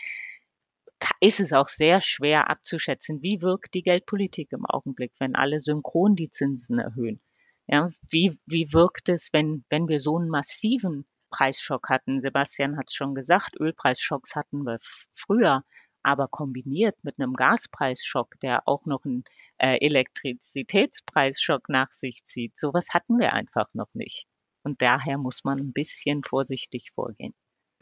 ist 1.21 1.41
es 1.41 1.53
auch 1.53 1.69
sehr 1.69 2.01
schwer 2.01 2.49
abzuschätzen, 2.49 3.23
wie 3.23 3.43
wirkt 3.43 3.75
die 3.75 3.83
Geldpolitik 3.83 4.53
im 4.53 4.65
Augenblick, 4.65 5.13
wenn 5.19 5.35
alle 5.35 5.61
synchron 5.61 6.15
die 6.15 6.31
Zinsen 6.31 6.79
erhöhen. 6.79 7.21
Ja, 7.67 7.91
wie, 8.11 8.39
wie 8.47 8.73
wirkt 8.73 9.09
es, 9.09 9.33
wenn, 9.33 9.65
wenn 9.69 9.89
wir 9.89 10.01
so 10.01 10.17
einen 10.17 10.29
massiven 10.29 11.07
Preisschock 11.31 11.89
hatten? 11.91 12.21
Sebastian 12.21 12.77
hat 12.77 12.87
es 12.89 12.95
schon 12.95 13.15
gesagt, 13.15 13.59
Ölpreisschocks 13.59 14.37
hatten 14.37 14.65
wir 14.65 14.79
früher 15.13 15.65
aber 16.03 16.29
kombiniert 16.29 16.97
mit 17.03 17.19
einem 17.19 17.35
Gaspreisschock, 17.35 18.39
der 18.41 18.67
auch 18.67 18.87
noch 18.87 19.05
einen 19.05 19.25
äh, 19.59 19.79
Elektrizitätspreisschock 19.85 21.69
nach 21.69 21.93
sich 21.93 22.25
zieht, 22.25 22.57
sowas 22.57 22.89
hatten 22.93 23.19
wir 23.19 23.33
einfach 23.33 23.69
noch 23.75 23.93
nicht. 23.95 24.27
Und 24.65 24.81
daher 24.83 25.19
muss 25.19 25.45
man 25.45 25.59
ein 25.59 25.73
bisschen 25.73 26.23
vorsichtig 26.25 26.91
vorgehen. 26.95 27.35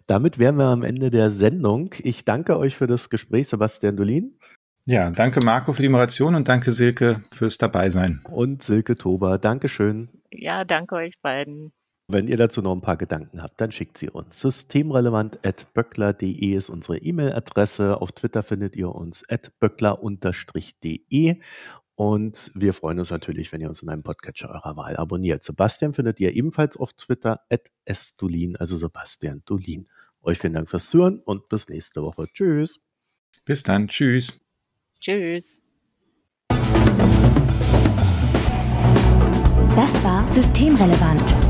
Damit 0.07 0.39
wären 0.39 0.57
wir 0.57 0.67
am 0.67 0.83
Ende 0.83 1.11
der 1.11 1.31
Sendung. 1.31 1.95
Ich 1.99 2.25
danke 2.25 2.59
euch 2.59 2.77
für 2.77 2.87
das 2.87 3.11
Gespräch, 3.11 3.49
Sebastian 3.49 3.97
Dolin. 3.97 4.39
Ja, 4.87 5.11
danke 5.11 5.45
Marco 5.45 5.73
für 5.73 5.83
die 5.83 5.89
Moderation 5.89 6.35
und 6.35 6.49
danke 6.49 6.73
Silke 6.73 7.23
fürs 7.33 7.59
Dabeisein. 7.59 8.21
Und 8.29 8.63
Silke 8.63 8.97
Tober, 8.97 9.39
Dankeschön. 9.39 10.09
Ja, 10.33 10.65
danke 10.65 10.97
euch 10.97 11.15
beiden. 11.21 11.73
Wenn 12.13 12.27
ihr 12.27 12.37
dazu 12.37 12.61
noch 12.61 12.73
ein 12.73 12.81
paar 12.81 12.97
Gedanken 12.97 13.41
habt, 13.41 13.61
dann 13.61 13.71
schickt 13.71 13.97
sie 13.97 14.11
uns. 14.11 14.41
Systemrelevant.böckler.de 14.41 16.55
ist 16.55 16.69
unsere 16.69 16.99
E-Mail-Adresse. 16.99 18.01
Auf 18.01 18.11
Twitter 18.11 18.43
findet 18.43 18.75
ihr 18.75 18.93
uns 18.93 19.25
at 19.31 19.53
böckler-de. 19.61 21.37
Und 21.95 22.51
wir 22.55 22.73
freuen 22.73 22.99
uns 22.99 23.13
natürlich, 23.13 23.53
wenn 23.53 23.61
ihr 23.61 23.69
uns 23.69 23.83
in 23.83 23.91
einem 23.91 24.03
Podcatcher 24.03 24.51
eurer 24.51 24.77
Wahl 24.77 24.97
abonniert. 24.97 25.45
Sebastian 25.45 25.93
findet 25.93 26.19
ihr 26.19 26.35
ebenfalls 26.35 26.77
auf 26.77 26.95
Twitter 26.95 27.43
at 27.49 27.71
sdulin, 27.89 28.57
also 28.57 28.77
Sebastian 28.77 29.43
Dulin. 29.45 29.85
Euch 30.23 30.39
vielen 30.39 30.55
Dank 30.55 30.69
fürs 30.69 30.91
Zuhören 30.91 31.21
und 31.21 31.49
bis 31.49 31.69
nächste 31.69 32.03
Woche. 32.03 32.27
Tschüss. 32.33 32.89
Bis 33.45 33.63
dann. 33.63 33.87
Tschüss. 33.87 34.41
Tschüss. 35.01 35.61
Das 39.77 40.03
war 40.03 40.27
Systemrelevant 40.33 41.50